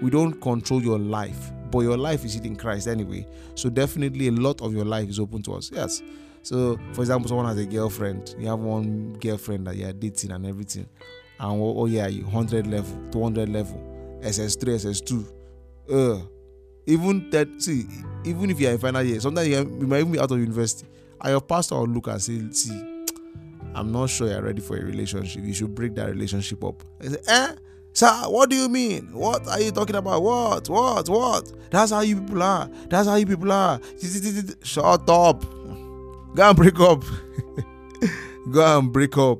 We 0.00 0.08
don't 0.08 0.40
control 0.40 0.82
your 0.82 0.98
life, 0.98 1.52
but 1.70 1.80
your 1.80 1.98
life 1.98 2.24
is 2.24 2.36
in 2.36 2.56
Christ 2.56 2.88
anyway. 2.88 3.26
So 3.54 3.68
definitely 3.68 4.28
a 4.28 4.32
lot 4.32 4.62
of 4.62 4.72
your 4.72 4.86
life 4.86 5.10
is 5.10 5.20
open 5.20 5.42
to 5.42 5.52
us. 5.52 5.70
Yes. 5.70 6.02
So, 6.42 6.78
for 6.92 7.02
example, 7.02 7.28
someone 7.28 7.46
has 7.46 7.58
a 7.58 7.66
girlfriend. 7.66 8.34
You 8.38 8.48
have 8.48 8.58
one 8.58 9.14
girlfriend 9.14 9.66
that 9.66 9.76
you 9.76 9.86
are 9.86 9.92
dating 9.92 10.32
and 10.32 10.46
everything. 10.46 10.86
And 11.38 11.60
oh, 11.60 11.74
oh 11.78 11.86
yeah, 11.86 12.06
you? 12.08 12.24
100 12.24 12.66
level, 12.66 13.10
200 13.10 13.48
level, 13.48 14.20
SS3, 14.22 14.64
SS2. 14.64 15.32
Uh, 15.90 16.22
even 16.86 17.30
that 17.30 17.48
see 17.62 17.86
even 18.24 18.50
if 18.50 18.58
you're 18.58 18.72
in 18.72 18.78
final 18.78 19.02
year 19.02 19.20
sometimes 19.20 19.48
you, 19.48 19.56
you 19.56 19.86
might 19.86 20.00
even 20.00 20.12
be 20.12 20.18
out 20.18 20.30
of 20.30 20.38
university 20.38 20.86
and 21.20 21.30
your 21.30 21.40
pastor 21.40 21.76
will 21.76 21.86
look 21.86 22.08
and 22.08 22.20
say 22.20 22.40
see 22.50 23.04
i'm 23.74 23.92
not 23.92 24.10
sure 24.10 24.28
you're 24.28 24.42
ready 24.42 24.60
for 24.60 24.76
a 24.76 24.84
relationship. 24.84 25.42
You 25.44 25.54
should 25.54 25.74
break 25.74 25.94
that 25.94 26.08
relationship 26.10 26.62
up. 26.64 26.82
I 27.00 27.08
say 27.08 27.18
eh? 27.26 27.54
Sir 27.94 28.10
what 28.28 28.50
do 28.50 28.56
you 28.56 28.68
mean? 28.68 29.12
What 29.12 29.46
are 29.48 29.60
you 29.60 29.70
talking 29.70 29.96
about? 29.96 30.22
What? 30.22 30.68
What? 30.68 31.08
What? 31.08 31.70
That's 31.70 31.92
how 31.92 32.00
you 32.00 32.20
people 32.20 32.42
are. 32.42 32.68
That's 32.88 33.08
how 33.08 33.14
you 33.16 33.26
people 33.26 33.52
are. 33.52 33.80
Shut 34.62 35.08
up 35.08 35.44
go 36.34 36.48
and 36.48 36.56
break 36.56 36.78
up 36.80 37.02
go 38.50 38.78
and 38.78 38.92
break 38.92 39.16
up 39.16 39.38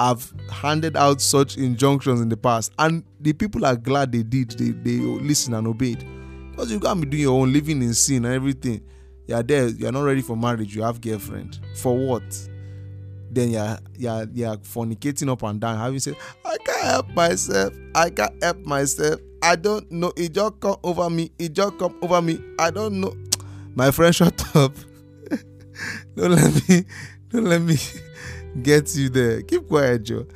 I've 0.00 0.32
handed 0.50 0.96
out 0.96 1.20
such 1.20 1.58
injunctions 1.58 2.22
in 2.22 2.30
the 2.30 2.36
past, 2.36 2.72
and 2.78 3.04
the 3.20 3.34
people 3.34 3.66
are 3.66 3.76
glad 3.76 4.12
they 4.12 4.22
did. 4.22 4.52
They 4.52 4.70
they 4.70 4.96
listened 4.96 5.54
and 5.54 5.66
obeyed. 5.66 6.06
Because 6.50 6.72
you 6.72 6.80
can't 6.80 7.02
be 7.02 7.06
doing 7.06 7.22
your 7.24 7.38
own 7.38 7.52
living 7.52 7.82
in 7.82 7.92
sin 7.92 8.24
and 8.24 8.34
everything. 8.34 8.80
You're 9.26 9.42
there, 9.42 9.68
you're 9.68 9.92
not 9.92 10.00
ready 10.00 10.22
for 10.22 10.38
marriage, 10.38 10.74
you 10.74 10.82
have 10.82 11.02
girlfriend. 11.02 11.60
For 11.76 11.94
what? 11.94 12.22
Then 13.30 13.50
you're 13.50 13.78
you're 13.98 14.26
you're 14.32 14.56
fornicating 14.56 15.30
up 15.30 15.42
and 15.42 15.60
down, 15.60 15.76
having 15.76 16.00
said, 16.00 16.16
I 16.46 16.56
can't 16.64 16.82
help 16.82 17.08
myself, 17.10 17.74
I 17.94 18.08
can't 18.08 18.42
help 18.42 18.64
myself. 18.64 19.20
I 19.42 19.56
don't 19.56 19.90
know. 19.92 20.14
It 20.16 20.32
just 20.32 20.60
come 20.60 20.76
over 20.82 21.10
me. 21.10 21.30
It 21.38 21.52
just 21.52 21.78
come 21.78 21.98
over 22.00 22.22
me. 22.22 22.40
I 22.58 22.70
don't 22.70 23.00
know. 23.02 23.14
My 23.74 23.90
friend, 23.90 24.14
shut 24.16 24.56
up. 24.56 24.72
Don't 26.16 26.32
let 26.32 26.68
me, 26.68 26.84
don't 27.28 27.44
let 27.44 27.62
me 27.62 27.76
get 28.62 28.94
you 28.96 29.08
there. 29.08 29.42
Keep 29.42 29.68
quiet, 29.68 30.04
Joe. 30.04 30.26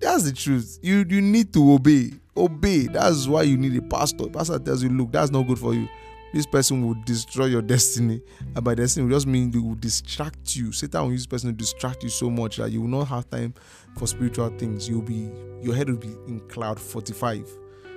That's 0.00 0.24
the 0.24 0.32
truth. 0.32 0.78
You 0.82 1.04
you 1.08 1.20
need 1.20 1.52
to 1.54 1.72
obey. 1.72 2.12
Obey. 2.36 2.86
That's 2.86 3.26
why 3.26 3.42
you 3.42 3.56
need 3.56 3.76
a 3.76 3.82
pastor. 3.82 4.28
pastor 4.28 4.58
tells 4.58 4.82
you, 4.82 4.90
look, 4.90 5.10
that's 5.12 5.30
not 5.30 5.46
good 5.46 5.58
for 5.58 5.74
you. 5.74 5.88
This 6.32 6.46
person 6.46 6.86
will 6.86 6.96
destroy 7.04 7.46
your 7.46 7.62
destiny. 7.62 8.20
And 8.54 8.62
by 8.64 8.74
destiny, 8.74 9.06
it 9.06 9.10
just 9.10 9.26
mean 9.26 9.50
they 9.50 9.58
will 9.58 9.74
distract 9.74 10.54
you. 10.54 10.72
Satan 10.72 11.02
will 11.04 11.12
use 11.12 11.22
this 11.22 11.26
person 11.26 11.50
to 11.50 11.56
distract 11.56 12.02
you 12.02 12.10
so 12.10 12.28
much 12.30 12.58
that 12.58 12.70
you 12.70 12.82
will 12.82 12.88
not 12.88 13.08
have 13.08 13.28
time 13.30 13.54
for 13.96 14.06
spiritual 14.06 14.50
things. 14.50 14.88
You'll 14.88 15.02
be 15.02 15.30
your 15.62 15.74
head 15.74 15.88
will 15.88 15.96
be 15.96 16.14
in 16.26 16.40
cloud 16.48 16.78
45. 16.78 17.48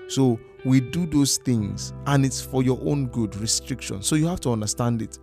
So 0.08 0.40
we 0.66 0.80
do 0.80 1.06
those 1.06 1.38
things 1.38 1.94
and 2.06 2.26
it's 2.26 2.42
for 2.42 2.64
your 2.64 2.80
own 2.84 3.08
good, 3.08 3.36
restriction. 3.36 4.02
So 4.02 4.16
you 4.16 4.28
have 4.28 4.40
to 4.42 4.52
understand 4.52 5.02
it 5.02 5.20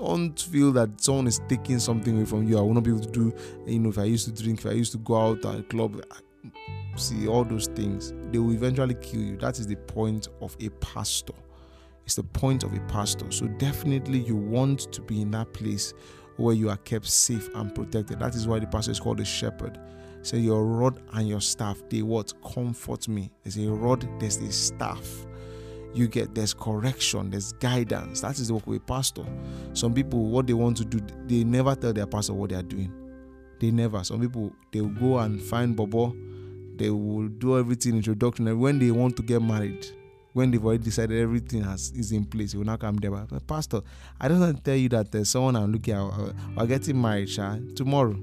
don't 0.00 0.40
feel 0.40 0.72
that 0.72 1.00
someone 1.00 1.26
is 1.26 1.40
taking 1.48 1.78
something 1.78 2.16
away 2.16 2.24
from 2.24 2.48
you. 2.48 2.58
I 2.58 2.62
will 2.62 2.74
not 2.74 2.84
be 2.84 2.90
able 2.90 3.00
to 3.00 3.10
do, 3.10 3.34
you 3.66 3.78
know, 3.78 3.90
if 3.90 3.98
I 3.98 4.04
used 4.04 4.26
to 4.26 4.42
drink, 4.42 4.60
if 4.60 4.66
I 4.66 4.74
used 4.74 4.92
to 4.92 4.98
go 4.98 5.16
out 5.16 5.44
at 5.44 5.60
a 5.60 5.62
club, 5.62 6.02
see 6.96 7.28
all 7.28 7.44
those 7.44 7.66
things, 7.68 8.12
they 8.30 8.38
will 8.38 8.52
eventually 8.52 8.94
kill 8.94 9.20
you. 9.20 9.36
That 9.36 9.58
is 9.58 9.66
the 9.66 9.76
point 9.76 10.28
of 10.40 10.56
a 10.60 10.68
pastor. 10.70 11.34
It's 12.04 12.16
the 12.16 12.24
point 12.24 12.64
of 12.64 12.72
a 12.72 12.80
pastor. 12.80 13.30
So 13.30 13.46
definitely 13.46 14.18
you 14.20 14.36
want 14.36 14.92
to 14.92 15.00
be 15.02 15.22
in 15.22 15.30
that 15.32 15.52
place 15.52 15.94
where 16.36 16.54
you 16.54 16.70
are 16.70 16.76
kept 16.78 17.06
safe 17.06 17.48
and 17.54 17.74
protected. 17.74 18.18
That 18.18 18.34
is 18.34 18.48
why 18.48 18.58
the 18.58 18.66
pastor 18.66 18.92
is 18.92 19.00
called 19.00 19.20
a 19.20 19.24
shepherd. 19.24 19.78
Say 20.22 20.36
so 20.36 20.42
your 20.42 20.64
rod 20.64 21.00
and 21.14 21.28
your 21.28 21.40
staff, 21.40 21.80
they 21.88 22.02
what 22.02 22.32
comfort 22.42 23.08
me. 23.08 23.30
There's 23.42 23.56
a 23.56 23.70
rod, 23.70 24.06
there's 24.20 24.36
a 24.36 24.52
staff 24.52 25.06
you 25.94 26.08
get 26.08 26.34
there's 26.34 26.54
correction, 26.54 27.30
there's 27.30 27.52
guidance. 27.54 28.20
That 28.20 28.38
is 28.38 28.48
the 28.48 28.54
work 28.54 28.66
of 28.66 28.74
a 28.74 28.80
pastor. 28.80 29.24
Some 29.72 29.94
people, 29.94 30.26
what 30.26 30.46
they 30.46 30.52
want 30.52 30.76
to 30.78 30.84
do, 30.84 31.00
they 31.26 31.44
never 31.44 31.74
tell 31.74 31.92
their 31.92 32.06
pastor 32.06 32.34
what 32.34 32.50
they 32.50 32.56
are 32.56 32.62
doing. 32.62 32.92
They 33.58 33.70
never. 33.70 34.02
Some 34.04 34.20
people 34.20 34.52
they 34.72 34.80
will 34.80 34.88
go 34.90 35.18
and 35.18 35.40
find 35.42 35.76
Bobo, 35.76 36.14
they 36.76 36.90
will 36.90 37.28
do 37.28 37.58
everything 37.58 37.96
introduction. 37.96 38.58
When 38.58 38.78
they 38.78 38.90
want 38.90 39.16
to 39.16 39.22
get 39.22 39.42
married, 39.42 39.86
when 40.32 40.50
they've 40.50 40.64
already 40.64 40.84
decided 40.84 41.20
everything 41.20 41.62
has 41.62 41.90
is 41.90 42.12
in 42.12 42.24
place, 42.24 42.52
you 42.54 42.60
will 42.60 42.66
not 42.66 42.80
come 42.80 42.96
there. 42.96 43.10
But 43.10 43.46
pastor, 43.46 43.80
I 44.20 44.28
don't 44.28 44.40
want 44.40 44.56
to 44.56 44.62
tell 44.62 44.76
you 44.76 44.88
that 44.90 45.10
there's 45.12 45.28
someone 45.30 45.56
I'm 45.56 45.72
looking 45.72 45.94
at 45.94 46.00
uh, 46.00 46.32
are 46.56 46.66
getting 46.66 47.00
married, 47.00 47.28
Sha, 47.28 47.56
tomorrow. 47.74 48.16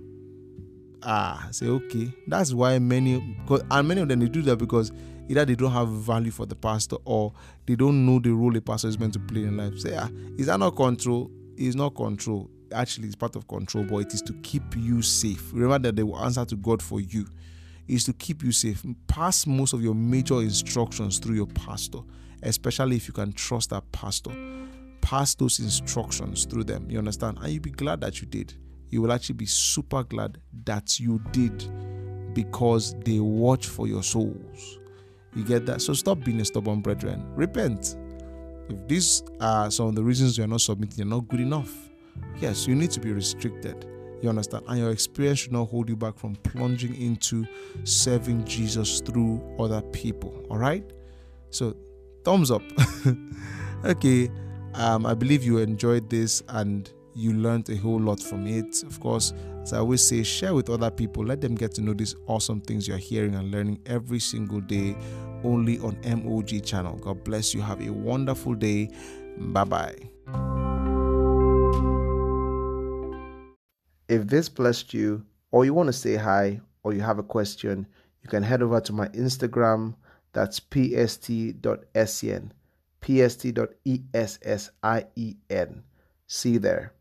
Ah, 1.09 1.47
say 1.51 1.67
okay. 1.67 2.11
That's 2.27 2.51
why 2.51 2.77
many 2.79 3.13
and 3.71 3.87
many 3.87 4.01
of 4.01 4.09
them 4.09 4.19
they 4.19 4.27
do 4.27 4.41
that 4.41 4.57
because 4.57 4.91
either 5.29 5.45
they 5.45 5.55
don't 5.55 5.71
have 5.71 5.87
value 5.87 6.31
for 6.31 6.45
the 6.45 6.55
pastor 6.55 6.97
or 7.05 7.31
they 7.65 7.77
don't 7.77 8.05
know 8.05 8.19
the 8.19 8.31
role 8.31 8.55
a 8.57 8.59
pastor 8.59 8.89
is 8.89 8.99
meant 8.99 9.13
to 9.13 9.19
play 9.19 9.43
in 9.43 9.55
life. 9.55 9.79
Say, 9.79 9.95
ah, 9.95 10.09
is 10.37 10.47
that 10.47 10.59
not 10.59 10.75
control? 10.75 11.31
It's 11.55 11.77
not 11.77 11.95
control. 11.95 12.49
Actually, 12.73 13.07
it's 13.07 13.15
part 13.15 13.37
of 13.37 13.47
control, 13.47 13.85
but 13.85 13.99
it 13.99 14.13
is 14.13 14.21
to 14.23 14.33
keep 14.43 14.75
you 14.75 15.01
safe. 15.01 15.49
Remember 15.53 15.79
that 15.79 15.95
they 15.95 16.03
will 16.03 16.19
answer 16.19 16.43
to 16.43 16.57
God 16.57 16.83
for 16.83 16.99
you. 16.99 17.25
Is 17.87 18.03
to 18.03 18.11
keep 18.11 18.43
you 18.43 18.51
safe. 18.51 18.83
Pass 19.07 19.47
most 19.47 19.71
of 19.71 19.81
your 19.81 19.95
major 19.95 20.41
instructions 20.41 21.19
through 21.19 21.35
your 21.35 21.47
pastor, 21.47 21.99
especially 22.43 22.97
if 22.97 23.07
you 23.07 23.13
can 23.13 23.31
trust 23.31 23.69
that 23.69 23.89
pastor. 23.93 24.31
Pass 24.99 25.35
those 25.35 25.59
instructions 25.59 26.43
through 26.43 26.65
them. 26.65 26.91
You 26.91 26.97
understand? 26.97 27.37
And 27.41 27.53
you'll 27.53 27.61
be 27.61 27.71
glad 27.71 28.01
that 28.01 28.19
you 28.19 28.27
did. 28.27 28.53
You 28.89 29.01
will 29.01 29.11
actually 29.11 29.35
be 29.35 29.45
super 29.45 30.03
glad 30.03 30.39
that 30.65 30.99
you 30.99 31.21
did 31.31 31.69
because 32.33 32.95
they 32.99 33.19
watch 33.19 33.67
for 33.67 33.87
your 33.87 34.03
souls. 34.03 34.79
You 35.35 35.43
get 35.43 35.65
that? 35.65 35.81
So 35.81 35.93
stop 35.93 36.19
being 36.23 36.39
a 36.41 36.45
stubborn 36.45 36.81
brethren. 36.81 37.25
Repent. 37.35 37.97
If 38.69 38.87
these 38.87 39.23
are 39.39 39.69
some 39.71 39.87
of 39.87 39.95
the 39.95 40.03
reasons 40.03 40.37
you're 40.37 40.47
not 40.47 40.61
submitting, 40.61 40.97
you're 40.97 41.07
not 41.07 41.27
good 41.27 41.39
enough. 41.39 41.73
Yes, 42.39 42.67
you 42.67 42.75
need 42.75 42.91
to 42.91 42.99
be 42.99 43.11
restricted. 43.11 43.87
You 44.21 44.29
understand? 44.29 44.65
And 44.67 44.79
your 44.79 44.91
experience 44.91 45.39
should 45.39 45.51
not 45.51 45.65
hold 45.65 45.89
you 45.89 45.95
back 45.95 46.17
from 46.17 46.35
plunging 46.37 46.99
into 46.99 47.45
serving 47.83 48.45
Jesus 48.45 48.99
through 48.99 49.41
other 49.59 49.81
people. 49.81 50.45
All 50.49 50.57
right? 50.57 50.83
So, 51.51 51.75
thumbs 52.23 52.51
up. 52.51 52.63
okay. 53.85 54.29
Um, 54.73 55.05
I 55.05 55.13
believe 55.13 55.43
you 55.43 55.59
enjoyed 55.59 56.09
this 56.09 56.43
and 56.49 56.91
you 57.17 57.33
learned 57.33 57.67
a 57.69 57.75
whole 57.75 57.99
lot 57.99 58.21
from 58.21 58.45
it. 58.45 58.83
Of 58.83 58.99
course, 58.99 59.33
as 59.63 59.73
I 59.73 59.79
always 59.79 60.01
say, 60.01 60.21
share 60.21 60.53
with 60.53 60.69
other 60.69 60.91
people. 60.91 61.25
Let 61.25 61.41
them 61.41 61.55
get 61.55 61.73
to 61.75 61.81
know 61.81 61.93
these 61.93 62.15
awesome 62.27 62.61
things 62.61 62.87
you're 62.87 62.97
hearing 62.97 63.33
and 63.33 63.49
learning 63.49 63.79
every 63.87 64.19
single 64.19 64.61
day 64.61 64.95
only 65.43 65.79
on 65.79 65.97
MOG 66.05 66.63
channel. 66.63 66.95
God 66.97 67.23
bless 67.23 67.55
you. 67.55 67.61
Have 67.61 67.81
a 67.81 67.89
wonderful 67.89 68.53
day. 68.53 68.89
Bye 69.37 69.63
bye. 69.63 69.95
If 74.07 74.27
this 74.27 74.47
blessed 74.47 74.93
you, 74.93 75.25
or 75.51 75.65
you 75.65 75.73
want 75.73 75.87
to 75.87 75.93
say 75.93 76.15
hi, 76.15 76.61
or 76.83 76.93
you 76.93 77.01
have 77.01 77.17
a 77.19 77.23
question, 77.23 77.87
you 78.21 78.29
can 78.29 78.43
head 78.43 78.61
over 78.61 78.79
to 78.79 78.93
my 78.93 79.07
Instagram. 79.09 79.95
That's 80.33 80.59
pst.sen, 80.59 82.53
pst.essien. 83.01 83.71
See 86.29 86.49
you 86.51 86.59
there. 86.59 86.93